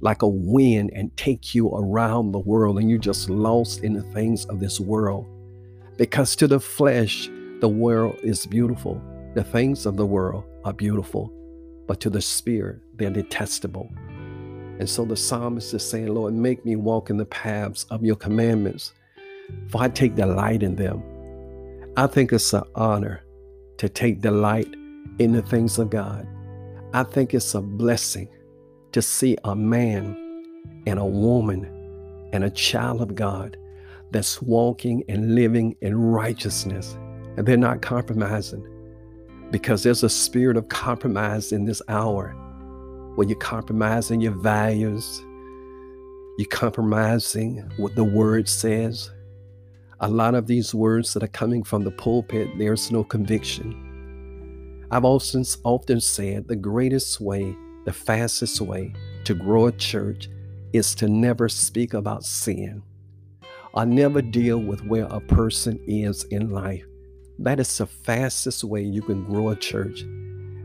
like 0.00 0.22
a 0.22 0.28
wind, 0.28 0.92
and 0.94 1.16
take 1.16 1.54
you 1.54 1.70
around 1.70 2.30
the 2.30 2.38
world, 2.38 2.78
and 2.78 2.88
you're 2.88 3.00
just 3.00 3.30
lost 3.30 3.82
in 3.82 3.94
the 3.94 4.02
things 4.12 4.44
of 4.44 4.60
this 4.60 4.78
world. 4.78 5.26
Because 5.96 6.36
to 6.36 6.46
the 6.46 6.60
flesh, 6.60 7.28
the 7.60 7.68
world 7.68 8.16
is 8.22 8.46
beautiful. 8.46 9.00
The 9.34 9.42
things 9.42 9.86
of 9.86 9.96
the 9.96 10.06
world 10.06 10.44
are 10.64 10.74
beautiful, 10.74 11.32
but 11.88 11.98
to 12.00 12.10
the 12.10 12.20
spirit, 12.20 12.80
they're 12.94 13.10
detestable. 13.10 13.90
And 14.78 14.88
so 14.88 15.04
the 15.04 15.16
psalmist 15.16 15.74
is 15.74 15.82
saying, 15.82 16.14
Lord, 16.14 16.34
make 16.34 16.64
me 16.64 16.76
walk 16.76 17.10
in 17.10 17.16
the 17.16 17.24
paths 17.24 17.84
of 17.84 18.04
your 18.04 18.14
commandments, 18.14 18.92
for 19.68 19.82
I 19.82 19.88
take 19.88 20.14
delight 20.14 20.62
in 20.62 20.76
them. 20.76 21.02
I 21.96 22.06
think 22.06 22.32
it's 22.32 22.52
an 22.52 22.62
honor 22.74 23.22
to 23.78 23.88
take 23.88 24.20
delight 24.20 24.74
in 25.18 25.32
the 25.32 25.42
things 25.42 25.78
of 25.78 25.90
God. 25.90 26.26
I 26.92 27.02
think 27.02 27.34
it's 27.34 27.54
a 27.54 27.60
blessing 27.60 28.28
to 28.92 29.02
see 29.02 29.36
a 29.44 29.54
man 29.54 30.16
and 30.86 30.98
a 30.98 31.04
woman 31.04 31.64
and 32.32 32.44
a 32.44 32.50
child 32.50 33.00
of 33.00 33.14
God 33.14 33.56
that's 34.10 34.40
walking 34.40 35.04
and 35.08 35.34
living 35.34 35.76
in 35.80 35.96
righteousness 35.96 36.96
and 37.36 37.46
they're 37.46 37.56
not 37.56 37.82
compromising 37.82 38.66
because 39.52 39.84
there's 39.84 40.02
a 40.02 40.08
spirit 40.08 40.56
of 40.56 40.68
compromise 40.68 41.52
in 41.52 41.66
this 41.66 41.80
hour 41.88 42.30
where 43.14 43.28
you're 43.28 43.38
compromising 43.38 44.20
your 44.20 44.32
values, 44.32 45.22
you're 46.36 46.48
compromising 46.50 47.58
what 47.76 47.94
the 47.94 48.02
word 48.02 48.48
says. 48.48 49.10
A 50.00 50.08
lot 50.08 50.34
of 50.34 50.46
these 50.46 50.74
words 50.74 51.14
that 51.14 51.22
are 51.22 51.28
coming 51.28 51.64
from 51.64 51.84
the 51.84 51.90
pulpit, 51.90 52.48
there's 52.58 52.92
no 52.92 53.04
conviction. 53.04 54.86
I've 54.90 55.04
often, 55.04 55.44
often 55.64 56.00
said 56.00 56.48
the 56.48 56.56
greatest 56.56 57.20
way, 57.20 57.56
the 57.84 57.92
fastest 57.92 58.60
way 58.60 58.92
to 59.24 59.34
grow 59.34 59.66
a 59.66 59.72
church 59.72 60.28
is 60.72 60.94
to 60.96 61.08
never 61.08 61.48
speak 61.48 61.94
about 61.94 62.24
sin 62.24 62.82
I 63.74 63.84
never 63.84 64.22
deal 64.22 64.58
with 64.58 64.84
where 64.86 65.04
a 65.04 65.20
person 65.20 65.78
is 65.86 66.24
in 66.24 66.50
life. 66.50 66.84
That 67.38 67.60
is 67.60 67.78
the 67.78 67.86
fastest 67.86 68.64
way 68.64 68.82
you 68.82 69.02
can 69.02 69.24
grow 69.24 69.50
a 69.50 69.56
church 69.56 70.04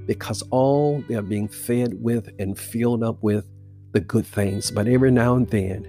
because 0.07 0.41
all 0.51 1.03
they're 1.07 1.21
being 1.21 1.47
fed 1.47 1.93
with 2.01 2.29
and 2.39 2.57
filled 2.57 3.03
up 3.03 3.21
with 3.21 3.45
the 3.91 3.99
good 3.99 4.25
things. 4.25 4.71
But 4.71 4.87
every 4.87 5.11
now 5.11 5.35
and 5.35 5.47
then, 5.49 5.85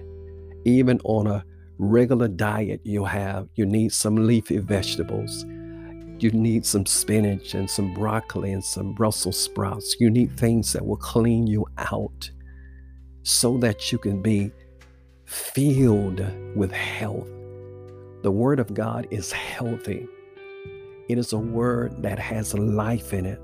even 0.65 0.99
on 1.03 1.27
a 1.27 1.43
regular 1.77 2.27
diet 2.27 2.81
you 2.83 3.05
have, 3.05 3.47
you 3.55 3.65
need 3.65 3.91
some 3.91 4.15
leafy 4.15 4.57
vegetables. 4.57 5.45
You 6.17 6.31
need 6.31 6.65
some 6.65 6.85
spinach 6.85 7.53
and 7.53 7.69
some 7.69 7.93
broccoli 7.93 8.53
and 8.53 8.63
some 8.63 8.93
Brussels 8.93 9.37
sprouts. 9.37 9.97
You 9.99 10.09
need 10.09 10.37
things 10.37 10.71
that 10.73 10.85
will 10.85 10.97
clean 10.97 11.45
you 11.45 11.65
out 11.77 12.29
so 13.23 13.57
that 13.57 13.91
you 13.91 13.97
can 13.97 14.21
be 14.21 14.51
filled 15.25 16.25
with 16.55 16.71
health. 16.71 17.27
The 18.23 18.31
Word 18.31 18.59
of 18.59 18.73
God 18.73 19.07
is 19.11 19.31
healthy. 19.31 20.07
It 21.09 21.17
is 21.17 21.33
a 21.33 21.37
word 21.37 22.01
that 22.01 22.17
has 22.17 22.53
life 22.53 23.13
in 23.13 23.25
it. 23.25 23.39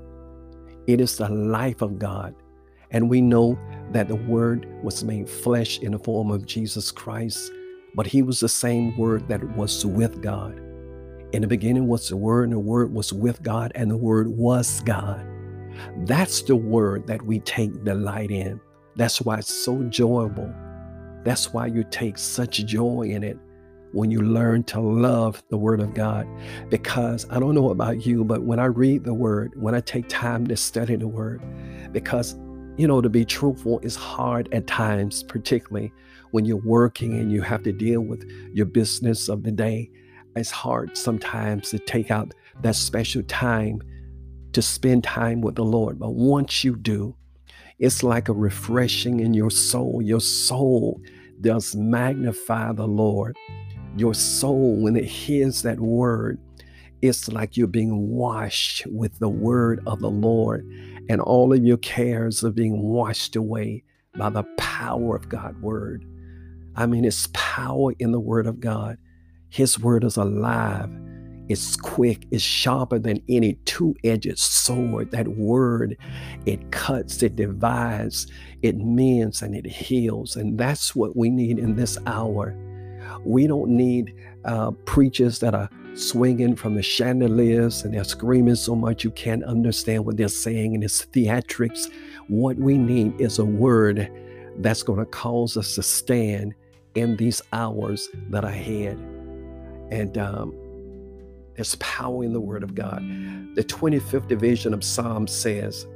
It 0.86 1.00
is 1.00 1.16
the 1.16 1.28
life 1.28 1.82
of 1.82 1.98
God. 1.98 2.34
And 2.90 3.08
we 3.08 3.20
know 3.20 3.58
that 3.92 4.08
the 4.08 4.16
Word 4.16 4.66
was 4.82 5.04
made 5.04 5.28
flesh 5.28 5.78
in 5.78 5.92
the 5.92 5.98
form 5.98 6.30
of 6.30 6.46
Jesus 6.46 6.90
Christ, 6.90 7.52
but 7.94 8.06
He 8.06 8.22
was 8.22 8.40
the 8.40 8.48
same 8.48 8.96
Word 8.96 9.28
that 9.28 9.42
was 9.56 9.84
with 9.84 10.22
God. 10.22 10.60
In 11.32 11.40
the 11.40 11.48
beginning 11.48 11.88
was 11.88 12.08
the 12.08 12.16
Word, 12.16 12.44
and 12.44 12.52
the 12.52 12.58
Word 12.58 12.92
was 12.92 13.12
with 13.12 13.42
God, 13.42 13.72
and 13.74 13.90
the 13.90 13.96
Word 13.96 14.28
was 14.28 14.80
God. 14.80 15.26
That's 16.06 16.42
the 16.42 16.56
Word 16.56 17.06
that 17.06 17.22
we 17.22 17.40
take 17.40 17.84
delight 17.84 18.30
in. 18.30 18.60
That's 18.96 19.20
why 19.20 19.38
it's 19.38 19.52
so 19.52 19.76
enjoyable. 19.76 20.52
That's 21.24 21.52
why 21.52 21.66
you 21.66 21.84
take 21.90 22.18
such 22.18 22.64
joy 22.66 23.02
in 23.04 23.22
it 23.22 23.38
when 23.92 24.10
you 24.10 24.20
learn 24.20 24.64
to 24.64 24.80
love 24.80 25.42
the 25.50 25.56
Word 25.56 25.80
of 25.80 25.94
God. 25.94 26.26
Because 26.68 27.26
I 27.30 27.38
don't 27.38 27.54
know 27.54 27.70
about 27.70 28.04
you, 28.04 28.24
but 28.24 28.42
when 28.42 28.58
I 28.58 28.66
read 28.66 29.04
the 29.04 29.14
Word, 29.14 29.52
when 29.56 29.74
I 29.74 29.80
take 29.80 30.08
time 30.08 30.46
to 30.48 30.56
study 30.56 30.96
the 30.96 31.08
Word, 31.08 31.42
because, 31.92 32.36
you 32.76 32.86
know, 32.86 33.00
to 33.00 33.08
be 33.08 33.24
truthful 33.24 33.78
is 33.80 33.96
hard 33.96 34.48
at 34.52 34.66
times, 34.66 35.22
particularly 35.22 35.92
when 36.32 36.44
you're 36.44 36.56
working 36.56 37.14
and 37.14 37.30
you 37.30 37.40
have 37.40 37.62
to 37.62 37.72
deal 37.72 38.00
with 38.00 38.28
your 38.52 38.66
business 38.66 39.28
of 39.28 39.44
the 39.44 39.52
day. 39.52 39.90
It's 40.34 40.50
hard 40.50 40.96
sometimes 40.96 41.70
to 41.70 41.78
take 41.78 42.10
out 42.10 42.34
that 42.62 42.74
special 42.74 43.22
time 43.24 43.80
to 44.52 44.62
spend 44.62 45.04
time 45.04 45.40
with 45.40 45.54
the 45.54 45.64
Lord. 45.64 45.98
But 45.98 46.14
once 46.14 46.64
you 46.64 46.76
do, 46.76 47.14
it's 47.78 48.02
like 48.02 48.28
a 48.28 48.34
refreshing 48.34 49.20
in 49.20 49.34
your 49.34 49.50
soul. 49.50 50.00
Your 50.02 50.20
soul 50.20 51.00
does 51.40 51.74
magnify 51.74 52.72
the 52.72 52.86
Lord. 52.86 53.36
Your 53.96 54.14
soul, 54.14 54.80
when 54.80 54.96
it 54.96 55.04
hears 55.04 55.62
that 55.62 55.80
word, 55.80 56.38
it's 57.02 57.28
like 57.28 57.56
you're 57.56 57.66
being 57.66 58.08
washed 58.08 58.86
with 58.86 59.18
the 59.18 59.28
word 59.28 59.82
of 59.86 60.00
the 60.00 60.10
Lord, 60.10 60.64
and 61.08 61.20
all 61.20 61.52
of 61.52 61.64
your 61.64 61.78
cares 61.78 62.44
are 62.44 62.52
being 62.52 62.80
washed 62.80 63.34
away 63.34 63.82
by 64.16 64.30
the 64.30 64.44
power 64.56 65.16
of 65.16 65.28
God's 65.28 65.58
word. 65.60 66.06
I 66.76 66.86
mean, 66.86 67.04
it's 67.04 67.28
power 67.32 67.92
in 67.98 68.12
the 68.12 68.20
word 68.20 68.46
of 68.46 68.60
God. 68.60 68.98
His 69.48 69.78
word 69.78 70.04
is 70.04 70.16
alive. 70.16 70.90
It's 71.48 71.76
quick, 71.76 72.26
it's 72.30 72.42
sharper 72.42 72.98
than 72.98 73.22
any 73.28 73.54
two 73.64 73.94
edged 74.04 74.38
sword. 74.38 75.10
That 75.10 75.28
word, 75.28 75.98
it 76.46 76.70
cuts, 76.70 77.22
it 77.22 77.36
divides, 77.36 78.26
it 78.62 78.78
mends, 78.78 79.42
and 79.42 79.54
it 79.54 79.66
heals. 79.66 80.36
And 80.36 80.56
that's 80.56 80.96
what 80.96 81.16
we 81.16 81.28
need 81.28 81.58
in 81.58 81.76
this 81.76 81.98
hour. 82.06 82.56
We 83.24 83.46
don't 83.46 83.70
need 83.70 84.14
uh, 84.44 84.70
preachers 84.86 85.40
that 85.40 85.54
are 85.54 85.68
swinging 85.94 86.56
from 86.56 86.74
the 86.74 86.82
chandeliers 86.82 87.84
and 87.84 87.92
they're 87.92 88.04
screaming 88.04 88.54
so 88.54 88.74
much 88.74 89.04
you 89.04 89.10
can't 89.10 89.44
understand 89.44 90.06
what 90.06 90.16
they're 90.16 90.28
saying 90.28 90.74
and 90.74 90.82
it's 90.82 91.04
theatrics. 91.06 91.90
What 92.28 92.56
we 92.56 92.78
need 92.78 93.20
is 93.20 93.38
a 93.38 93.44
word 93.44 94.10
that's 94.58 94.82
going 94.82 95.00
to 95.00 95.06
cause 95.06 95.56
us 95.56 95.74
to 95.74 95.82
stand 95.82 96.54
in 96.94 97.16
these 97.16 97.42
hours 97.52 98.08
that 98.30 98.44
I 98.44 98.50
had. 98.50 98.98
And 99.90 100.16
um, 100.18 100.54
there's 101.54 101.74
power 101.76 102.24
in 102.24 102.32
the 102.32 102.40
Word 102.40 102.62
of 102.62 102.74
God. 102.74 103.02
The 103.54 103.64
25th 103.64 104.28
division 104.28 104.72
of 104.74 104.82
Psalm 104.82 105.26
says, 105.26 105.86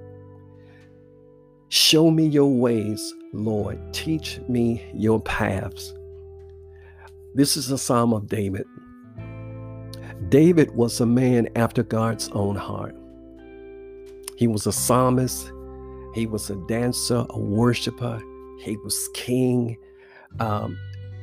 Show 1.68 2.10
me 2.10 2.26
your 2.26 2.52
ways, 2.52 3.14
Lord. 3.32 3.80
Teach 3.92 4.38
me 4.48 4.84
your 4.94 5.20
paths. 5.20 5.94
This 7.34 7.56
is 7.56 7.70
a 7.70 7.78
psalm 7.78 8.12
of 8.14 8.28
David. 8.28 8.66
David 10.28 10.74
was 10.74 11.00
a 11.00 11.06
man 11.06 11.48
after 11.56 11.82
God's 11.82 12.28
own 12.30 12.56
heart. 12.56 12.94
He 14.36 14.46
was 14.46 14.66
a 14.66 14.72
psalmist, 14.72 15.52
he 16.14 16.26
was 16.26 16.50
a 16.50 16.56
dancer, 16.66 17.26
a 17.28 17.38
worshiper, 17.38 18.22
he 18.60 18.76
was 18.78 19.08
king. 19.14 19.76
Um, 20.40 20.78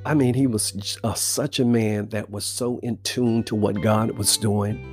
I 0.06 0.14
mean, 0.14 0.34
he 0.34 0.48
was 0.48 0.98
uh, 1.04 1.14
such 1.14 1.60
a 1.60 1.66
man 1.66 2.10
that 2.10 2.30
was 2.30 2.44
so 2.46 2.80
in 2.80 2.98
tune 3.04 3.44
to 3.46 3.56
what 3.56 3.82
God 3.82 4.12
was 4.18 4.38
doing. 4.38 4.90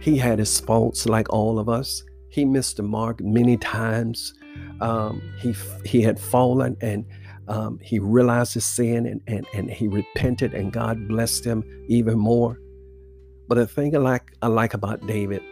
He 0.00 0.16
had 0.16 0.38
his 0.38 0.58
faults 0.60 1.06
like 1.06 1.32
all 1.32 1.58
of 1.58 1.68
us. 1.68 2.02
He 2.28 2.44
missed 2.44 2.76
the 2.76 2.82
mark 2.82 3.20
many 3.20 3.56
times. 3.56 4.34
Um, 4.80 5.22
he 5.40 5.54
he 5.84 6.02
had 6.02 6.18
fallen 6.18 6.76
and 6.80 7.04
um, 7.48 7.78
he 7.82 7.98
realized 7.98 8.54
his 8.54 8.64
sin 8.64 9.06
and, 9.06 9.20
and 9.26 9.46
and 9.54 9.70
he 9.70 9.88
repented 9.88 10.54
and 10.54 10.72
God 10.72 11.08
blessed 11.08 11.44
him 11.44 11.64
even 11.88 12.18
more. 12.18 12.60
But 13.48 13.56
the 13.56 13.66
thing 13.66 13.94
I 13.96 13.98
like 13.98 14.32
I 14.42 14.48
like 14.48 14.74
about 14.74 15.06
David 15.06 15.42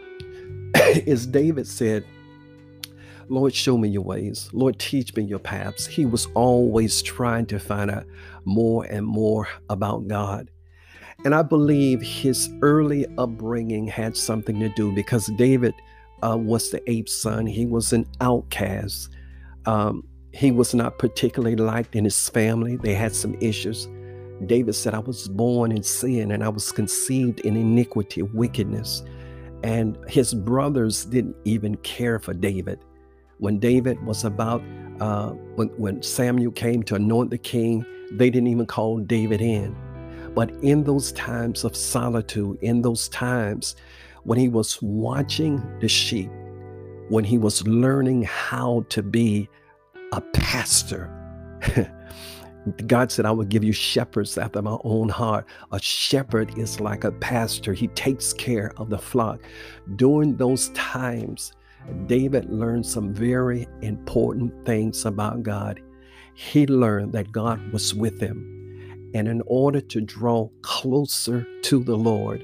is 1.05 1.25
David 1.25 1.67
said, 1.67 2.05
Lord, 3.29 3.53
show 3.53 3.77
me 3.77 3.89
your 3.89 4.03
ways. 4.03 4.49
Lord, 4.53 4.79
teach 4.79 5.15
me 5.15 5.23
your 5.23 5.39
paths. 5.39 5.85
He 5.85 6.05
was 6.05 6.27
always 6.33 7.01
trying 7.01 7.45
to 7.47 7.59
find 7.59 7.91
out 7.91 8.05
more 8.45 8.85
and 8.85 9.05
more 9.05 9.47
about 9.69 10.07
God. 10.07 10.49
And 11.25 11.33
I 11.33 11.41
believe 11.41 12.01
his 12.01 12.49
early 12.61 13.05
upbringing 13.17 13.87
had 13.87 14.15
something 14.15 14.59
to 14.59 14.69
do 14.69 14.93
because 14.93 15.27
David 15.37 15.73
uh, 16.23 16.37
was 16.37 16.69
the 16.69 16.81
eighth 16.89 17.09
son. 17.09 17.45
He 17.45 17.65
was 17.65 17.91
an 17.91 18.05
outcast. 18.21 19.09
Um, 19.65 20.03
he 20.31 20.51
was 20.51 20.73
not 20.73 20.99
particularly 20.99 21.55
liked 21.55 21.95
in 21.95 22.03
his 22.03 22.29
family. 22.29 22.77
They 22.77 22.93
had 22.93 23.15
some 23.15 23.35
issues. 23.41 23.87
David 24.45 24.75
said, 24.75 24.93
I 24.93 24.99
was 24.99 25.27
born 25.27 25.71
in 25.71 25.81
sin 25.81 26.31
and 26.31 26.43
I 26.43 26.49
was 26.49 26.71
conceived 26.71 27.39
in 27.41 27.57
iniquity, 27.57 28.21
wickedness. 28.21 29.03
And 29.63 29.97
his 30.07 30.35
brothers 30.35 31.05
didn't 31.05 31.35
even 31.45 31.75
care 31.77 32.19
for 32.19 32.33
David 32.33 32.79
when 33.39 33.59
David 33.59 34.03
was 34.05 34.23
about, 34.23 34.63
uh, 34.99 35.29
when, 35.55 35.69
when 35.77 36.01
Samuel 36.01 36.51
came 36.51 36.83
to 36.83 36.95
anoint 36.95 37.29
the 37.29 37.37
king, 37.37 37.85
they 38.11 38.29
didn't 38.29 38.47
even 38.47 38.65
call 38.65 38.99
David 38.99 39.41
in. 39.41 39.75
But 40.33 40.51
in 40.61 40.83
those 40.83 41.11
times 41.13 41.63
of 41.63 41.75
solitude, 41.75 42.59
in 42.61 42.81
those 42.81 43.09
times 43.09 43.75
when 44.23 44.37
he 44.37 44.49
was 44.49 44.81
watching 44.81 45.61
the 45.79 45.87
sheep, 45.87 46.29
when 47.09 47.23
he 47.23 47.37
was 47.37 47.65
learning 47.65 48.23
how 48.23 48.85
to 48.89 49.01
be 49.01 49.49
a 50.11 50.21
pastor, 50.21 51.13
God 52.87 53.11
said, 53.11 53.25
I 53.25 53.31
will 53.31 53.45
give 53.45 53.63
you 53.63 53.71
shepherds 53.71 54.37
after 54.37 54.61
my 54.61 54.77
own 54.83 55.07
heart. 55.09 55.45
A 55.71 55.79
shepherd 55.79 56.57
is 56.57 56.79
like 56.81 57.03
a 57.03 57.11
pastor, 57.13 57.73
he 57.73 57.87
takes 57.89 58.33
care 58.33 58.73
of 58.77 58.89
the 58.89 58.97
flock. 58.97 59.39
During 59.95 60.35
those 60.35 60.69
times, 60.69 61.53
David 62.07 62.49
learned 62.49 62.85
some 62.85 63.13
very 63.13 63.67
important 63.81 64.65
things 64.65 65.05
about 65.05 65.43
God. 65.43 65.79
He 66.33 66.67
learned 66.67 67.13
that 67.13 67.31
God 67.31 67.71
was 67.71 67.93
with 67.93 68.19
him. 68.19 69.11
And 69.13 69.27
in 69.27 69.41
order 69.45 69.81
to 69.81 70.01
draw 70.01 70.49
closer 70.61 71.47
to 71.63 71.83
the 71.83 71.95
Lord, 71.95 72.43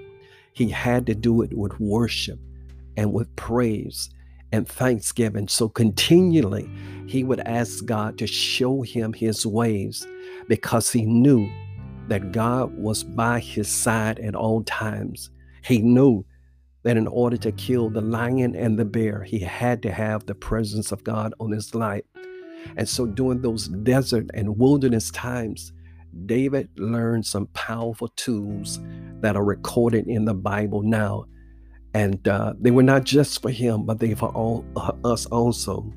he 0.54 0.70
had 0.70 1.06
to 1.08 1.16
do 1.16 1.42
it 1.42 1.54
with 1.58 1.80
worship 1.80 2.40
and 2.96 3.12
with 3.12 3.36
praise 3.36 4.10
and 4.52 4.68
thanksgiving. 4.68 5.48
So 5.48 5.68
continually, 5.68 6.70
he 7.08 7.24
would 7.24 7.42
ask 7.42 7.86
God 7.86 8.18
to 8.20 8.28
show 8.28 8.82
him 8.82 9.14
his 9.14 9.46
ways 9.46 10.08
because 10.48 10.92
he 10.92 11.06
knew 11.06 11.50
that 12.08 12.32
God 12.32 12.76
was 12.78 13.04
by 13.04 13.40
his 13.40 13.68
side 13.68 14.20
at 14.20 14.36
all 14.36 14.64
times. 14.64 15.30
He 15.64 15.80
knew 15.80 16.26
that 16.84 16.98
in 16.98 17.08
order 17.08 17.38
to 17.38 17.52
kill 17.54 17.90
the 17.90 18.02
lion 18.02 18.56
and 18.56 18.78
the 18.78 18.86
bear, 18.86 19.24
he 19.24 19.40
had 19.40 19.82
to 19.84 19.92
have 19.92 20.26
the 20.26 20.36
presence 20.36 20.92
of 20.92 21.04
God 21.04 21.34
on 21.40 21.52
his 21.52 21.74
life. 21.74 22.04
And 22.78 22.88
so 22.88 23.06
during 23.06 23.42
those 23.42 23.68
desert 23.68 24.30
and 24.34 24.58
wilderness 24.58 25.12
times, 25.12 25.74
David 26.26 26.70
learned 26.78 27.26
some 27.26 27.48
powerful 27.48 28.10
tools 28.10 28.80
that 29.22 29.36
are 29.36 29.44
recorded 29.44 30.08
in 30.08 30.26
the 30.26 30.34
Bible 30.34 30.82
now. 30.82 31.26
And 31.94 32.28
uh, 32.28 32.54
they 32.60 32.72
were 32.72 32.84
not 32.84 33.04
just 33.04 33.42
for 33.42 33.52
him, 33.52 33.86
but 33.86 34.00
they 34.00 34.14
for 34.16 34.30
all 34.30 34.66
uh, 34.76 34.92
us 35.04 35.26
also. 35.28 35.92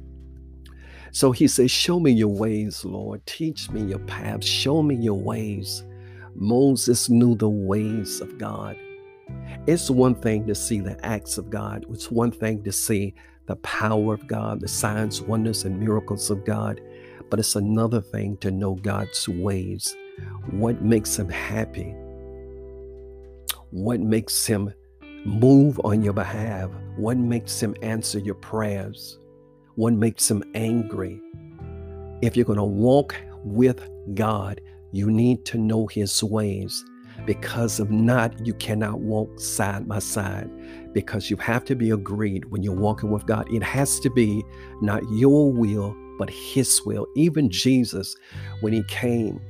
So 1.12 1.32
he 1.32 1.48
says, 1.48 1.70
Show 1.70 1.98
me 2.00 2.10
your 2.12 2.28
ways, 2.28 2.84
Lord. 2.84 3.24
Teach 3.26 3.70
me 3.70 3.82
your 3.82 4.00
paths. 4.00 4.46
Show 4.46 4.82
me 4.82 4.96
your 4.96 5.18
ways. 5.18 5.82
Moses 6.34 7.08
knew 7.08 7.34
the 7.34 7.48
ways 7.48 8.20
of 8.20 8.36
God. 8.36 8.76
It's 9.66 9.90
one 9.90 10.14
thing 10.14 10.46
to 10.46 10.54
see 10.54 10.80
the 10.80 11.04
acts 11.04 11.38
of 11.38 11.50
God, 11.50 11.86
it's 11.90 12.10
one 12.10 12.30
thing 12.30 12.62
to 12.62 12.72
see 12.72 13.14
the 13.46 13.56
power 13.56 14.14
of 14.14 14.26
God, 14.26 14.60
the 14.60 14.68
signs, 14.68 15.22
wonders, 15.22 15.64
and 15.64 15.80
miracles 15.80 16.30
of 16.30 16.44
God, 16.44 16.80
but 17.30 17.38
it's 17.38 17.56
another 17.56 18.00
thing 18.00 18.36
to 18.38 18.50
know 18.50 18.74
God's 18.74 19.28
ways. 19.28 19.96
What 20.50 20.82
makes 20.82 21.18
Him 21.18 21.28
happy? 21.28 21.94
What 23.70 24.00
makes 24.00 24.46
Him 24.46 24.72
move 25.24 25.80
on 25.84 26.02
your 26.02 26.12
behalf? 26.12 26.70
What 26.96 27.16
makes 27.16 27.60
Him 27.60 27.74
answer 27.82 28.18
your 28.18 28.34
prayers? 28.36 29.18
What 29.74 29.92
makes 29.92 30.30
Him 30.30 30.42
angry? 30.54 31.20
If 32.22 32.36
you're 32.36 32.46
going 32.46 32.58
to 32.58 32.64
walk 32.64 33.16
with 33.44 33.88
God, 34.14 34.60
you 34.92 35.10
need 35.10 35.44
to 35.46 35.58
know 35.58 35.86
His 35.86 36.22
ways. 36.22 36.84
Because 37.26 37.80
if 37.80 37.90
not, 37.90 38.46
you 38.46 38.54
cannot 38.54 39.00
walk 39.00 39.40
side 39.40 39.88
by 39.88 39.98
side 39.98 40.48
because 40.92 41.28
you 41.28 41.36
have 41.38 41.64
to 41.64 41.74
be 41.74 41.90
agreed 41.90 42.44
when 42.46 42.62
you're 42.62 42.74
walking 42.74 43.10
with 43.10 43.26
God. 43.26 43.52
It 43.52 43.62
has 43.62 43.98
to 44.00 44.10
be 44.10 44.44
not 44.80 45.02
your 45.10 45.52
will, 45.52 45.94
but 46.18 46.30
His 46.30 46.80
will. 46.86 47.06
Even 47.16 47.50
Jesus, 47.50 48.14
when 48.60 48.72
He 48.72 48.84
came 48.84 49.40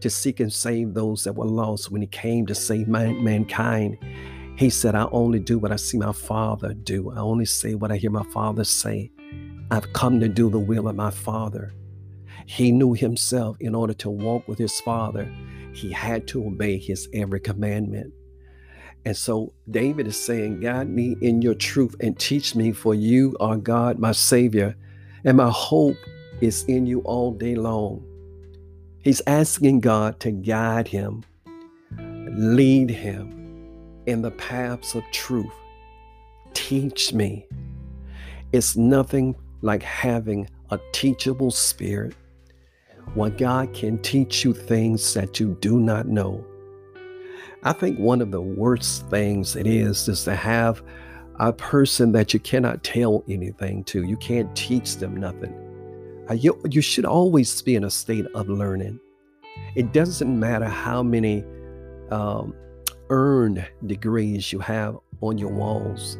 to 0.00 0.08
seek 0.08 0.38
and 0.38 0.52
save 0.52 0.94
those 0.94 1.24
that 1.24 1.34
were 1.34 1.44
lost, 1.44 1.90
when 1.90 2.00
He 2.00 2.06
came 2.06 2.46
to 2.46 2.54
save 2.54 2.86
man- 2.86 3.22
mankind, 3.24 3.98
He 4.56 4.70
said, 4.70 4.94
I 4.94 5.08
only 5.10 5.40
do 5.40 5.58
what 5.58 5.72
I 5.72 5.76
see 5.76 5.98
my 5.98 6.12
Father 6.12 6.72
do. 6.72 7.10
I 7.10 7.18
only 7.18 7.46
say 7.46 7.74
what 7.74 7.90
I 7.90 7.96
hear 7.96 8.10
my 8.10 8.24
Father 8.32 8.62
say. 8.62 9.10
I've 9.72 9.92
come 9.92 10.20
to 10.20 10.28
do 10.28 10.48
the 10.50 10.58
will 10.60 10.86
of 10.86 10.94
my 10.94 11.10
Father. 11.10 11.74
He 12.46 12.70
knew 12.70 12.92
himself 12.92 13.56
in 13.60 13.74
order 13.74 13.94
to 13.94 14.10
walk 14.10 14.46
with 14.46 14.58
his 14.58 14.80
Father 14.80 15.30
he 15.74 15.90
had 15.90 16.26
to 16.28 16.46
obey 16.46 16.78
his 16.78 17.08
every 17.12 17.40
commandment. 17.40 18.12
And 19.04 19.16
so 19.16 19.52
David 19.70 20.06
is 20.06 20.18
saying, 20.18 20.60
Guide 20.60 20.88
me 20.88 21.16
in 21.20 21.42
your 21.42 21.54
truth 21.54 21.94
and 22.00 22.18
teach 22.18 22.54
me, 22.54 22.72
for 22.72 22.94
you 22.94 23.36
are 23.40 23.56
God, 23.56 23.98
my 23.98 24.12
Savior, 24.12 24.76
and 25.24 25.36
my 25.36 25.50
hope 25.50 25.96
is 26.40 26.64
in 26.64 26.86
you 26.86 27.00
all 27.00 27.32
day 27.32 27.54
long. 27.54 28.02
He's 29.02 29.20
asking 29.26 29.80
God 29.80 30.20
to 30.20 30.30
guide 30.30 30.88
him, 30.88 31.24
lead 31.98 32.88
him 32.88 33.34
in 34.06 34.22
the 34.22 34.30
paths 34.30 34.94
of 34.94 35.02
truth. 35.12 35.52
Teach 36.54 37.12
me. 37.12 37.46
It's 38.52 38.76
nothing 38.76 39.34
like 39.60 39.82
having 39.82 40.48
a 40.70 40.78
teachable 40.92 41.50
spirit 41.50 42.14
where 43.14 43.30
God 43.30 43.72
can 43.74 43.98
teach 43.98 44.44
you 44.44 44.54
things 44.54 45.14
that 45.14 45.38
you 45.38 45.56
do 45.60 45.78
not 45.78 46.08
know. 46.08 46.44
I 47.62 47.72
think 47.72 47.98
one 47.98 48.20
of 48.20 48.30
the 48.30 48.40
worst 48.40 49.08
things 49.08 49.56
it 49.56 49.66
is 49.66 50.08
is 50.08 50.24
to 50.24 50.34
have 50.34 50.82
a 51.40 51.52
person 51.52 52.12
that 52.12 52.34
you 52.34 52.40
cannot 52.40 52.84
tell 52.84 53.24
anything 53.28 53.84
to. 53.84 54.04
You 54.04 54.16
can't 54.16 54.54
teach 54.56 54.96
them 54.96 55.16
nothing. 55.16 55.54
Uh, 56.30 56.34
you, 56.34 56.60
you 56.70 56.80
should 56.80 57.04
always 57.04 57.60
be 57.62 57.74
in 57.74 57.84
a 57.84 57.90
state 57.90 58.26
of 58.34 58.48
learning. 58.48 59.00
It 59.74 59.92
doesn't 59.92 60.38
matter 60.38 60.68
how 60.68 61.02
many 61.02 61.44
um, 62.10 62.54
earned 63.10 63.66
degrees 63.86 64.52
you 64.52 64.58
have 64.60 64.96
on 65.20 65.38
your 65.38 65.52
walls 65.52 66.18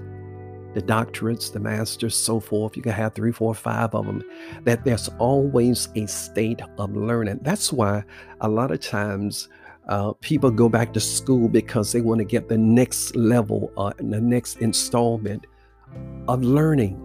the 0.74 0.82
doctorates, 0.82 1.52
the 1.52 1.60
masters, 1.60 2.16
so 2.16 2.40
forth. 2.40 2.76
You 2.76 2.82
can 2.82 2.92
have 2.92 3.14
three, 3.14 3.32
four, 3.32 3.54
five 3.54 3.94
of 3.94 4.06
them. 4.06 4.22
That 4.64 4.84
there's 4.84 5.08
always 5.18 5.88
a 5.94 6.06
state 6.06 6.60
of 6.78 6.94
learning. 6.94 7.40
That's 7.42 7.72
why 7.72 8.04
a 8.40 8.48
lot 8.48 8.70
of 8.70 8.80
times 8.80 9.48
uh, 9.88 10.12
people 10.20 10.50
go 10.50 10.68
back 10.68 10.92
to 10.94 11.00
school 11.00 11.48
because 11.48 11.92
they 11.92 12.00
want 12.00 12.18
to 12.18 12.24
get 12.24 12.48
the 12.48 12.58
next 12.58 13.14
level, 13.16 13.72
uh, 13.76 13.92
the 13.98 14.20
next 14.20 14.58
installment 14.58 15.46
of 16.28 16.42
learning. 16.42 17.00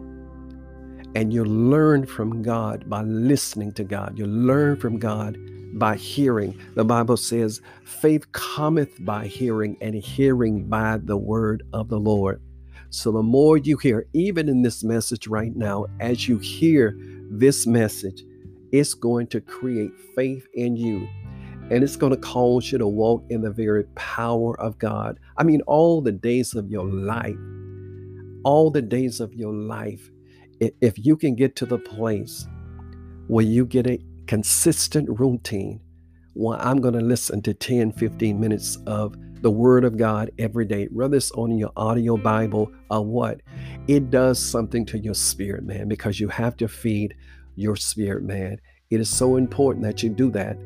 And 1.15 1.34
you 1.34 1.43
learn 1.43 2.05
from 2.05 2.41
God 2.41 2.89
by 2.89 3.01
listening 3.01 3.74
to 3.74 3.84
God. 3.84 4.17
You 4.17 4.28
learn 4.28 4.78
from 4.78 4.99
God 4.99 5.38
by 5.74 5.95
hearing. 5.95 6.59
The 6.76 6.86
Bible 6.86 7.17
says, 7.17 7.61
faith 7.84 8.32
cometh 8.32 9.03
by 9.03 9.28
hearing, 9.28 9.78
and 9.82 9.95
hearing 9.95 10.65
by 10.65 10.97
the 10.97 11.17
word 11.17 11.63
of 11.74 11.89
the 11.89 11.99
Lord. 11.99 12.41
So 12.90 13.12
the 13.12 13.24
more 13.24 13.58
you 13.58 13.78
hear, 13.78 14.08
even 14.14 14.50
in 14.50 14.64
this 14.64 14.84
message 14.84 15.28
right 15.28 15.56
now, 15.56 15.86
as 16.00 16.28
you 16.28 16.40
hear 16.40 16.98
this 17.30 17.68
message, 17.68 18.24
it's 18.72 18.94
going 18.94 19.28
to 19.28 19.42
create 19.42 19.92
faith 20.16 20.48
in 20.54 20.76
you. 20.76 21.08
And 21.72 21.84
it's 21.84 21.96
going 21.96 22.12
to 22.12 22.18
cause 22.18 22.72
you 22.72 22.80
to 22.80 22.88
walk 22.88 23.24
in 23.30 23.42
the 23.42 23.52
very 23.52 23.84
power 23.96 24.60
of 24.60 24.80
God. 24.80 25.20
I 25.38 25.44
mean, 25.44 25.62
all 25.68 26.02
the 26.02 26.12
days 26.12 26.56
of 26.56 26.72
your 26.72 26.88
life, 26.88 27.38
all 28.44 28.72
the 28.72 28.82
days 28.82 29.20
of 29.20 29.36
your 29.36 29.54
life, 29.54 30.10
if 30.60 30.98
you 30.98 31.16
can 31.16 31.36
get 31.36 31.56
to 31.58 31.68
the 31.68 31.78
place 31.78 32.48
where 33.28 33.46
you 33.46 33.66
get 33.66 33.86
a 33.86 34.00
consistent 34.26 35.20
routine, 35.20 35.80
well, 36.34 36.58
I'm 36.60 36.82
going 36.82 36.96
to 36.96 37.02
listen 37.02 37.44
to 37.44 37.54
10, 37.54 37.92
15 37.92 38.40
minutes 38.40 38.78
of 38.88 39.16
the 39.42 39.52
Word 39.52 39.84
of 39.86 39.98
God 39.98 40.32
every 40.38 40.66
day, 40.66 40.88
whether 40.92 41.18
it's 41.18 41.32
on 41.32 41.58
your 41.58 41.72
audio 41.76 42.18
Bible 42.18 42.72
or 42.90 43.06
what, 43.06 43.42
it 43.88 44.10
does 44.10 44.40
something 44.40 44.86
to 44.88 45.00
your 45.00 45.14
spirit, 45.14 45.64
man, 45.64 45.88
because 45.88 46.20
you 46.20 46.28
have 46.28 46.58
to 46.58 46.68
feed 46.68 47.16
your 47.56 47.76
spirit, 47.76 48.24
man. 48.24 48.60
It 48.90 49.00
is 49.00 49.10
so 49.10 49.36
important 49.36 49.84
that 49.86 50.04
you 50.04 50.10
do 50.10 50.32
that. 50.32 50.58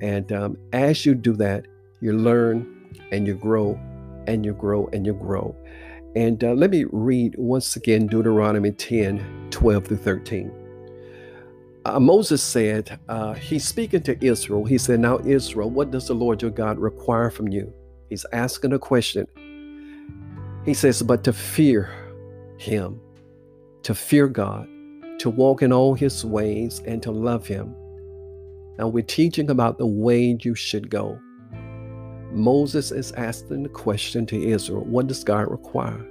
And 0.00 0.32
um, 0.32 0.56
as 0.72 1.04
you 1.04 1.14
do 1.14 1.34
that, 1.34 1.66
you 2.00 2.12
learn 2.12 2.88
and 3.12 3.26
you 3.26 3.34
grow 3.34 3.78
and 4.26 4.44
you 4.44 4.52
grow 4.52 4.88
and 4.92 5.04
you 5.04 5.14
grow. 5.14 5.54
And 6.16 6.42
uh, 6.42 6.52
let 6.52 6.70
me 6.70 6.84
read 6.90 7.34
once 7.38 7.76
again 7.76 8.06
Deuteronomy 8.06 8.72
10 8.72 9.48
12 9.50 9.86
through 9.86 9.96
13. 9.96 10.52
Uh, 11.84 11.98
Moses 11.98 12.42
said, 12.42 12.98
uh, 13.08 13.34
He's 13.34 13.64
speaking 13.64 14.02
to 14.02 14.22
Israel. 14.24 14.64
He 14.64 14.76
said, 14.76 15.00
Now, 15.00 15.18
Israel, 15.20 15.70
what 15.70 15.90
does 15.90 16.08
the 16.08 16.14
Lord 16.14 16.42
your 16.42 16.50
God 16.50 16.78
require 16.78 17.30
from 17.30 17.48
you? 17.48 17.72
He's 18.10 18.26
asking 18.32 18.72
a 18.72 18.78
question. 18.78 19.26
He 20.64 20.74
says, 20.74 21.00
But 21.00 21.22
to 21.24 21.32
fear 21.32 21.88
Him, 22.58 23.00
to 23.84 23.94
fear 23.94 24.26
God, 24.26 24.68
to 25.20 25.30
walk 25.30 25.62
in 25.62 25.72
all 25.72 25.94
His 25.94 26.24
ways, 26.24 26.82
and 26.84 27.00
to 27.04 27.12
love 27.12 27.46
Him. 27.46 27.74
Now 28.78 28.88
we're 28.88 29.04
teaching 29.04 29.48
about 29.48 29.78
the 29.78 29.86
way 29.86 30.36
you 30.40 30.56
should 30.56 30.90
go. 30.90 31.18
Moses 32.32 32.90
is 32.90 33.12
asking 33.12 33.62
the 33.62 33.68
question 33.68 34.26
to 34.26 34.42
Israel 34.42 34.84
What 34.84 35.06
does 35.06 35.22
God 35.22 35.48
require? 35.48 36.04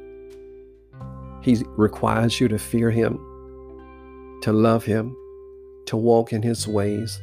He 1.42 1.58
requires 1.78 2.40
you 2.40 2.48
to 2.48 2.58
fear 2.58 2.92
Him, 2.92 3.18
to 4.42 4.54
love 4.54 4.86
Him, 4.86 5.16
to 5.88 5.98
walk 5.98 6.32
in 6.32 6.44
His 6.44 6.66
ways, 6.66 7.20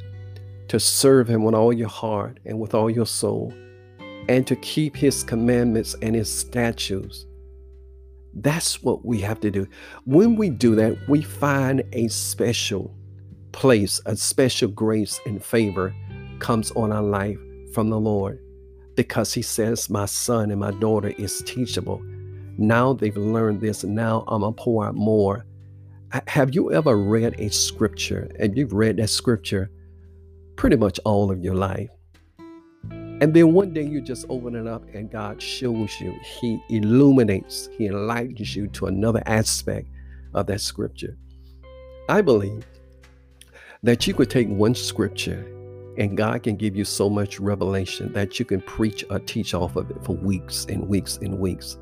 to 0.69 0.79
serve 0.79 1.29
Him 1.29 1.45
with 1.45 1.55
all 1.55 1.73
your 1.73 1.89
heart 1.89 2.41
and 2.45 2.61
with 2.61 2.75
all 2.75 2.91
your 2.91 3.07
soul 3.07 3.55
and 4.29 4.47
to 4.47 4.57
keep 4.57 4.97
his 4.97 5.23
commandments 5.23 5.95
and 6.03 6.15
his 6.15 6.33
statutes. 6.33 7.27
That's 8.35 8.83
what 8.83 9.05
we 9.05 9.21
have 9.21 9.41
to 9.41 9.51
do. 9.51 9.67
When 10.05 10.37
we 10.37 10.51
do 10.51 10.75
that, 10.75 10.97
we 11.09 11.23
find 11.23 11.83
a 11.93 12.09
special 12.09 12.95
place, 13.53 14.01
a 14.05 14.17
special 14.17 14.69
grace 14.69 15.19
and 15.27 15.43
favor 15.43 15.95
comes 16.39 16.71
on 16.73 16.93
our 16.93 17.03
life 17.03 17.39
from 17.73 17.89
the 17.89 17.99
Lord 17.99 18.39
because 18.95 19.33
he 19.33 19.43
says, 19.43 19.89
My 19.89 20.07
son 20.07 20.51
and 20.51 20.61
my 20.61 20.73
daughter 20.73 21.15
is 21.17 21.43
teachable. 21.47 22.03
Now 22.59 22.93
they've 22.93 23.17
learned 23.17 23.61
this, 23.61 23.85
now 23.85 24.25
I'm 24.29 24.41
going 24.43 24.55
to 24.55 24.63
pour 24.63 24.87
out 24.87 24.95
more. 24.95 25.47
Have 26.27 26.55
you 26.55 26.73
ever 26.73 26.97
read 26.97 27.35
a 27.39 27.51
scripture 27.51 28.31
and 28.39 28.57
you've 28.57 28.73
read 28.73 28.97
that 28.99 29.09
scripture 29.09 29.71
pretty 30.57 30.77
much 30.77 30.99
all 31.05 31.31
of 31.31 31.43
your 31.43 31.55
life? 31.55 31.91
And 33.21 33.33
then 33.33 33.55
one 33.55 33.73
day 33.73 33.83
you 33.83 34.03
just 34.03 34.27
open 34.29 34.55
it 34.55 34.67
up 34.67 34.83
and 34.95 35.11
God 35.11 35.41
shows 35.41 36.01
you, 36.01 36.15
He 36.23 36.61
illuminates, 36.69 37.71
He 37.79 37.87
enlightens 37.87 38.55
you 38.55 38.67
to 38.69 38.87
another 38.87 39.23
aspect 39.25 39.89
of 40.35 40.47
that 40.49 40.61
scripture. 40.61 41.17
I 42.11 42.21
believe 42.21 42.67
that 43.83 44.07
you 44.07 44.13
could 44.13 44.29
take 44.29 44.49
one 44.49 44.75
scripture 44.75 45.47
and 45.97 46.17
God 46.17 46.43
can 46.43 46.57
give 46.57 46.77
you 46.77 46.85
so 46.85 47.09
much 47.09 47.41
revelation 47.41 48.13
that 48.13 48.39
you 48.39 48.45
can 48.45 48.61
preach 48.61 49.03
or 49.09 49.19
teach 49.19 49.55
off 49.55 49.77
of 49.77 49.91
it 49.91 50.05
for 50.05 50.15
weeks 50.15 50.67
and 50.67 50.87
weeks 50.87 51.17
and 51.17 51.39
weeks. 51.39 51.79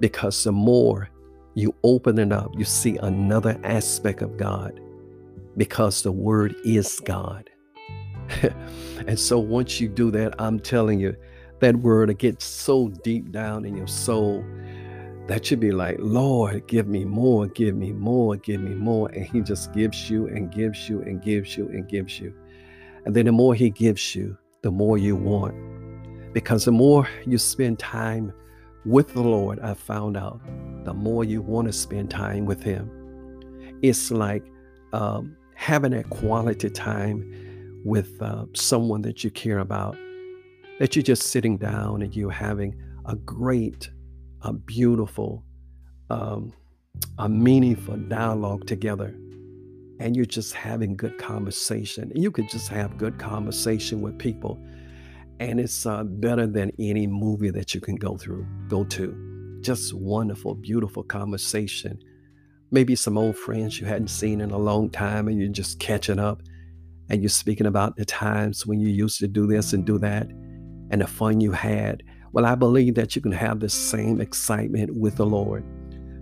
Because 0.00 0.42
the 0.42 0.52
more 0.52 1.10
you 1.54 1.74
open 1.84 2.18
it 2.18 2.32
up, 2.32 2.50
you 2.56 2.64
see 2.64 2.96
another 2.96 3.60
aspect 3.62 4.22
of 4.22 4.38
God 4.38 4.80
because 5.56 6.02
the 6.02 6.12
Word 6.12 6.54
is 6.64 6.98
God. 7.00 7.50
and 9.06 9.18
so 9.18 9.38
once 9.38 9.80
you 9.80 9.88
do 9.88 10.10
that, 10.12 10.34
I'm 10.38 10.60
telling 10.60 11.00
you, 11.00 11.16
that 11.60 11.76
word 11.76 12.08
will 12.08 12.14
get 12.14 12.42
so 12.42 12.88
deep 12.88 13.30
down 13.32 13.64
in 13.64 13.76
your 13.76 13.86
soul 13.86 14.44
that 15.26 15.50
you 15.50 15.56
be 15.56 15.72
like, 15.72 15.96
Lord, 15.98 16.66
give 16.68 16.86
me 16.86 17.04
more, 17.04 17.46
give 17.48 17.74
me 17.74 17.92
more, 17.92 18.36
give 18.36 18.60
me 18.60 18.74
more. 18.74 19.08
And 19.08 19.24
He 19.26 19.40
just 19.40 19.72
gives 19.72 20.08
you 20.08 20.26
and 20.26 20.52
gives 20.52 20.88
you 20.88 21.00
and 21.02 21.20
gives 21.22 21.56
you 21.56 21.66
and 21.68 21.88
gives 21.88 22.20
you. 22.20 22.32
And 23.04 23.14
then 23.14 23.26
the 23.26 23.32
more 23.32 23.54
He 23.54 23.70
gives 23.70 24.14
you, 24.14 24.36
the 24.62 24.70
more 24.70 24.98
you 24.98 25.16
want. 25.16 25.54
Because 26.32 26.64
the 26.64 26.72
more 26.72 27.08
you 27.26 27.38
spend 27.38 27.78
time 27.78 28.32
with 28.84 29.14
the 29.14 29.22
Lord, 29.22 29.58
I 29.60 29.74
found 29.74 30.16
out, 30.16 30.40
the 30.84 30.94
more 30.94 31.24
you 31.24 31.42
want 31.42 31.66
to 31.66 31.72
spend 31.72 32.10
time 32.10 32.44
with 32.44 32.62
Him. 32.62 32.90
It's 33.82 34.10
like 34.10 34.44
um, 34.92 35.36
having 35.54 35.92
that 35.92 36.08
quality 36.10 36.70
time 36.70 37.45
with 37.86 38.20
uh, 38.20 38.44
someone 38.52 39.00
that 39.00 39.22
you 39.22 39.30
care 39.30 39.60
about, 39.60 39.96
that 40.80 40.96
you're 40.96 41.04
just 41.04 41.28
sitting 41.28 41.56
down 41.56 42.02
and 42.02 42.16
you're 42.16 42.30
having 42.30 42.74
a 43.04 43.14
great, 43.14 43.88
a 44.42 44.52
beautiful, 44.52 45.44
um, 46.10 46.52
a 47.18 47.28
meaningful 47.28 47.96
dialogue 47.96 48.66
together. 48.66 49.14
And 50.00 50.16
you're 50.16 50.26
just 50.26 50.52
having 50.52 50.96
good 50.96 51.16
conversation. 51.16 52.10
You 52.14 52.32
could 52.32 52.50
just 52.50 52.68
have 52.68 52.98
good 52.98 53.18
conversation 53.18 54.02
with 54.02 54.18
people. 54.18 54.58
And 55.38 55.60
it's 55.60 55.86
uh, 55.86 56.02
better 56.02 56.46
than 56.46 56.72
any 56.80 57.06
movie 57.06 57.50
that 57.50 57.72
you 57.72 57.80
can 57.80 57.94
go 57.94 58.16
through, 58.16 58.46
go 58.68 58.82
to. 58.84 59.60
Just 59.60 59.94
wonderful, 59.94 60.56
beautiful 60.56 61.04
conversation. 61.04 62.00
Maybe 62.72 62.96
some 62.96 63.16
old 63.16 63.36
friends 63.36 63.80
you 63.80 63.86
hadn't 63.86 64.08
seen 64.08 64.40
in 64.40 64.50
a 64.50 64.58
long 64.58 64.90
time 64.90 65.28
and 65.28 65.38
you're 65.38 65.48
just 65.48 65.78
catching 65.78 66.18
up 66.18 66.42
and 67.08 67.22
you're 67.22 67.28
speaking 67.28 67.66
about 67.66 67.96
the 67.96 68.04
times 68.04 68.66
when 68.66 68.80
you 68.80 68.88
used 68.88 69.18
to 69.20 69.28
do 69.28 69.46
this 69.46 69.72
and 69.72 69.84
do 69.84 69.98
that 69.98 70.28
and 70.90 71.00
the 71.00 71.06
fun 71.06 71.40
you 71.40 71.52
had. 71.52 72.02
Well, 72.32 72.46
I 72.46 72.54
believe 72.54 72.94
that 72.96 73.16
you 73.16 73.22
can 73.22 73.32
have 73.32 73.60
the 73.60 73.68
same 73.68 74.20
excitement 74.20 74.94
with 74.94 75.16
the 75.16 75.26
Lord 75.26 75.64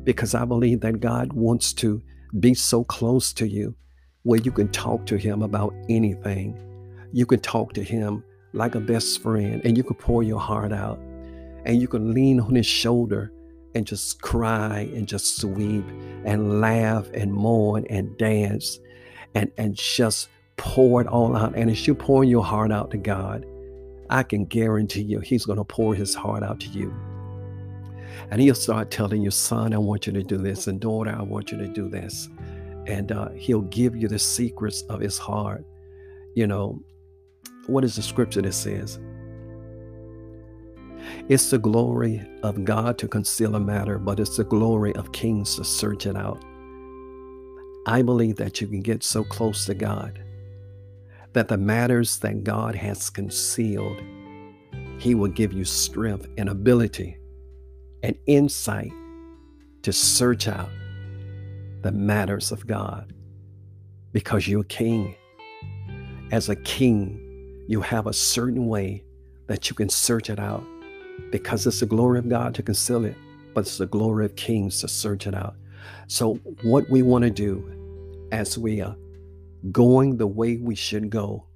because 0.04 0.34
I 0.34 0.44
believe 0.44 0.80
that 0.80 1.00
God 1.00 1.32
wants 1.32 1.72
to 1.74 2.00
be 2.38 2.54
so 2.54 2.84
close 2.84 3.32
to 3.34 3.48
you 3.48 3.74
where 4.22 4.40
you 4.40 4.50
can 4.50 4.68
talk 4.68 5.06
to 5.06 5.16
Him 5.16 5.42
about 5.42 5.74
anything. 5.88 6.58
You 7.12 7.26
can 7.26 7.40
talk 7.40 7.72
to 7.74 7.82
Him 7.82 8.22
like 8.52 8.74
a 8.74 8.80
best 8.80 9.20
friend, 9.20 9.60
and 9.64 9.76
you 9.76 9.82
can 9.82 9.96
pour 9.96 10.22
your 10.22 10.38
heart 10.38 10.72
out, 10.72 10.98
and 11.64 11.80
you 11.80 11.88
can 11.88 12.14
lean 12.14 12.40
on 12.40 12.54
his 12.54 12.66
shoulder 12.66 13.32
and 13.74 13.86
just 13.86 14.22
cry 14.22 14.88
and 14.94 15.08
just 15.08 15.38
sweep 15.38 15.84
and 16.24 16.60
laugh 16.60 17.08
and 17.12 17.32
mourn 17.32 17.84
and 17.90 18.16
dance 18.16 18.78
and, 19.34 19.50
and 19.58 19.74
just 19.74 20.28
pour 20.56 21.00
it 21.00 21.06
all 21.06 21.36
out. 21.36 21.54
And 21.56 21.70
as 21.70 21.86
you 21.86 21.94
pour 21.94 22.24
your 22.24 22.44
heart 22.44 22.72
out 22.72 22.90
to 22.92 22.96
God, 22.96 23.46
I 24.10 24.22
can 24.22 24.44
guarantee 24.44 25.02
you 25.02 25.20
He's 25.20 25.44
going 25.44 25.58
to 25.58 25.64
pour 25.64 25.94
His 25.94 26.14
heart 26.14 26.42
out 26.42 26.60
to 26.60 26.68
you. 26.68 26.94
And 28.30 28.40
He'll 28.40 28.54
start 28.54 28.90
telling 28.90 29.22
you, 29.22 29.30
son, 29.30 29.74
I 29.74 29.78
want 29.78 30.06
you 30.06 30.12
to 30.12 30.22
do 30.22 30.36
this, 30.36 30.66
and 30.66 30.80
daughter, 30.80 31.14
I 31.16 31.22
want 31.22 31.52
you 31.52 31.58
to 31.58 31.68
do 31.68 31.88
this. 31.88 32.28
And 32.86 33.12
uh, 33.12 33.30
He'll 33.30 33.62
give 33.62 33.96
you 33.96 34.08
the 34.08 34.18
secrets 34.18 34.82
of 34.82 35.00
His 35.00 35.18
heart. 35.18 35.64
You 36.34 36.46
know, 36.46 36.82
what 37.66 37.84
is 37.84 37.96
the 37.96 38.02
scripture 38.02 38.42
that 38.42 38.52
says? 38.52 38.98
It's 41.28 41.50
the 41.50 41.58
glory 41.58 42.26
of 42.42 42.64
God 42.64 42.98
to 42.98 43.08
conceal 43.08 43.54
a 43.56 43.60
matter, 43.60 43.98
but 43.98 44.20
it's 44.20 44.36
the 44.36 44.44
glory 44.44 44.94
of 44.94 45.12
kings 45.12 45.56
to 45.56 45.64
search 45.64 46.06
it 46.06 46.16
out. 46.16 46.42
I 47.86 48.02
believe 48.02 48.36
that 48.36 48.60
you 48.60 48.66
can 48.66 48.80
get 48.80 49.02
so 49.02 49.24
close 49.24 49.66
to 49.66 49.74
God 49.74 50.23
that 51.34 51.48
the 51.48 51.58
matters 51.58 52.18
that 52.20 52.44
God 52.44 52.74
has 52.74 53.10
concealed, 53.10 54.00
He 54.98 55.14
will 55.14 55.28
give 55.28 55.52
you 55.52 55.64
strength 55.64 56.26
and 56.38 56.48
ability 56.48 57.18
and 58.02 58.16
insight 58.26 58.92
to 59.82 59.92
search 59.92 60.48
out 60.48 60.70
the 61.82 61.92
matters 61.92 62.50
of 62.50 62.66
God 62.66 63.12
because 64.12 64.48
you're 64.48 64.64
king. 64.64 65.14
As 66.30 66.48
a 66.48 66.56
king, 66.56 67.20
you 67.68 67.80
have 67.80 68.06
a 68.06 68.12
certain 68.12 68.66
way 68.66 69.04
that 69.46 69.68
you 69.68 69.76
can 69.76 69.88
search 69.88 70.30
it 70.30 70.38
out 70.38 70.64
because 71.30 71.66
it's 71.66 71.80
the 71.80 71.86
glory 71.86 72.18
of 72.18 72.28
God 72.28 72.54
to 72.54 72.62
conceal 72.62 73.04
it, 73.04 73.16
but 73.54 73.62
it's 73.62 73.78
the 73.78 73.86
glory 73.86 74.24
of 74.24 74.36
kings 74.36 74.80
to 74.80 74.88
search 74.88 75.26
it 75.26 75.34
out. 75.34 75.56
So, 76.06 76.34
what 76.62 76.88
we 76.88 77.02
want 77.02 77.24
to 77.24 77.30
do 77.30 78.28
as 78.32 78.56
we 78.56 78.80
are 78.80 78.96
going 79.72 80.16
the 80.16 80.26
way 80.26 80.56
we 80.56 80.74
should 80.74 81.10
go, 81.10 81.46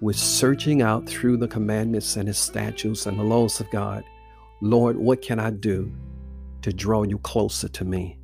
with 0.00 0.16
searching 0.16 0.82
out 0.82 1.08
through 1.08 1.38
the 1.38 1.48
commandments 1.48 2.16
and 2.16 2.28
his 2.28 2.38
statutes 2.38 3.06
and 3.06 3.18
the 3.18 3.22
laws 3.22 3.60
of 3.60 3.70
God, 3.70 4.04
Lord, 4.60 4.96
what 4.96 5.22
can 5.22 5.38
I 5.38 5.50
do 5.50 5.92
to 6.62 6.72
draw 6.72 7.02
you 7.02 7.18
closer 7.18 7.68
to 7.68 7.84
me? 7.84 8.18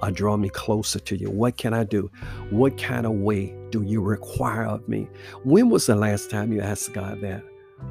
Or 0.00 0.12
draw 0.12 0.36
me 0.36 0.48
closer 0.48 1.00
to 1.00 1.16
you? 1.16 1.28
What 1.28 1.56
can 1.56 1.74
I 1.74 1.82
do? 1.82 2.08
What 2.50 2.78
kind 2.78 3.04
of 3.04 3.12
way 3.12 3.54
do 3.70 3.82
you 3.82 4.00
require 4.00 4.64
of 4.64 4.88
me? 4.88 5.08
When 5.42 5.70
was 5.70 5.86
the 5.86 5.96
last 5.96 6.30
time 6.30 6.52
you 6.52 6.60
asked 6.60 6.92
God 6.92 7.20
that? 7.22 7.42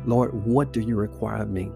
Lord, 0.06 0.34
what 0.46 0.72
do 0.72 0.80
you 0.80 0.96
require 0.96 1.42
of 1.42 1.50
me? 1.50 1.70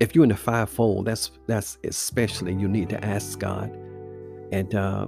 If 0.00 0.14
you're 0.14 0.24
in 0.24 0.30
the 0.30 0.36
fivefold, 0.36 1.06
that's 1.06 1.30
that's 1.46 1.78
especially 1.84 2.54
you 2.54 2.68
need 2.68 2.88
to 2.88 3.04
ask 3.04 3.38
God. 3.38 3.70
And 4.52 4.74
uh, 4.74 5.06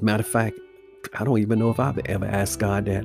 matter 0.00 0.22
of 0.22 0.26
fact, 0.26 0.58
I 1.14 1.24
don't 1.24 1.38
even 1.38 1.58
know 1.58 1.70
if 1.70 1.80
I've 1.80 1.98
ever 2.06 2.26
asked 2.26 2.58
God 2.58 2.86
that. 2.86 3.04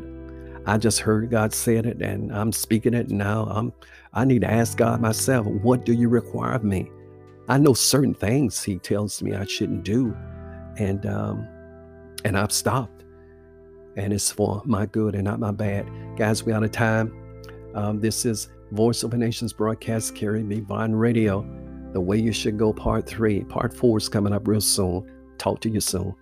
I 0.66 0.78
just 0.78 1.00
heard 1.00 1.32
God 1.32 1.54
said 1.54 1.86
it, 1.86 2.02
and 2.02 2.32
I'm 2.32 2.52
speaking 2.52 2.94
it 2.94 3.10
now. 3.10 3.46
I'm 3.50 3.74
I 4.14 4.26
need 4.26 4.42
to 4.42 4.52
ask 4.52 4.78
God 4.78 5.02
myself, 5.02 5.48
what 5.48 5.86
do 5.86 5.94
you 5.94 6.10
require 6.10 6.54
of 6.54 6.64
me? 6.64 6.92
I 7.48 7.58
know 7.58 7.74
certain 7.74 8.14
things 8.14 8.62
He 8.62 8.78
tells 8.78 9.22
me 9.22 9.34
I 9.34 9.46
shouldn't 9.46 9.84
do, 9.84 10.16
and 10.78 11.06
um, 11.06 11.48
and 12.24 12.38
I've 12.38 12.52
stopped, 12.52 13.04
and 13.98 14.14
it's 14.14 14.32
for 14.32 14.62
my 14.66 14.86
good 14.86 15.16
and 15.16 15.24
not 15.24 15.40
my 15.40 15.52
bad. 15.52 15.90
Guys, 16.18 16.44
we 16.44 16.54
out 16.54 16.64
of 16.64 16.72
time. 16.72 17.14
Um, 17.74 18.00
this 18.00 18.26
is 18.26 18.50
Voice 18.72 19.04
of 19.04 19.14
a 19.14 19.18
Nations 19.18 19.54
broadcast, 19.54 20.16
Carrie 20.16 20.44
B. 20.44 20.60
Vaughn 20.60 20.94
Radio. 20.96 21.46
The 21.94 22.00
Way 22.00 22.18
You 22.20 22.32
Should 22.32 22.58
Go, 22.58 22.72
Part 22.72 23.06
3. 23.06 23.44
Part 23.46 23.76
4 23.76 23.98
is 23.98 24.08
coming 24.08 24.32
up 24.32 24.48
real 24.48 24.62
soon. 24.62 25.10
Talk 25.38 25.60
to 25.62 25.70
you 25.70 25.82
soon. 25.82 26.16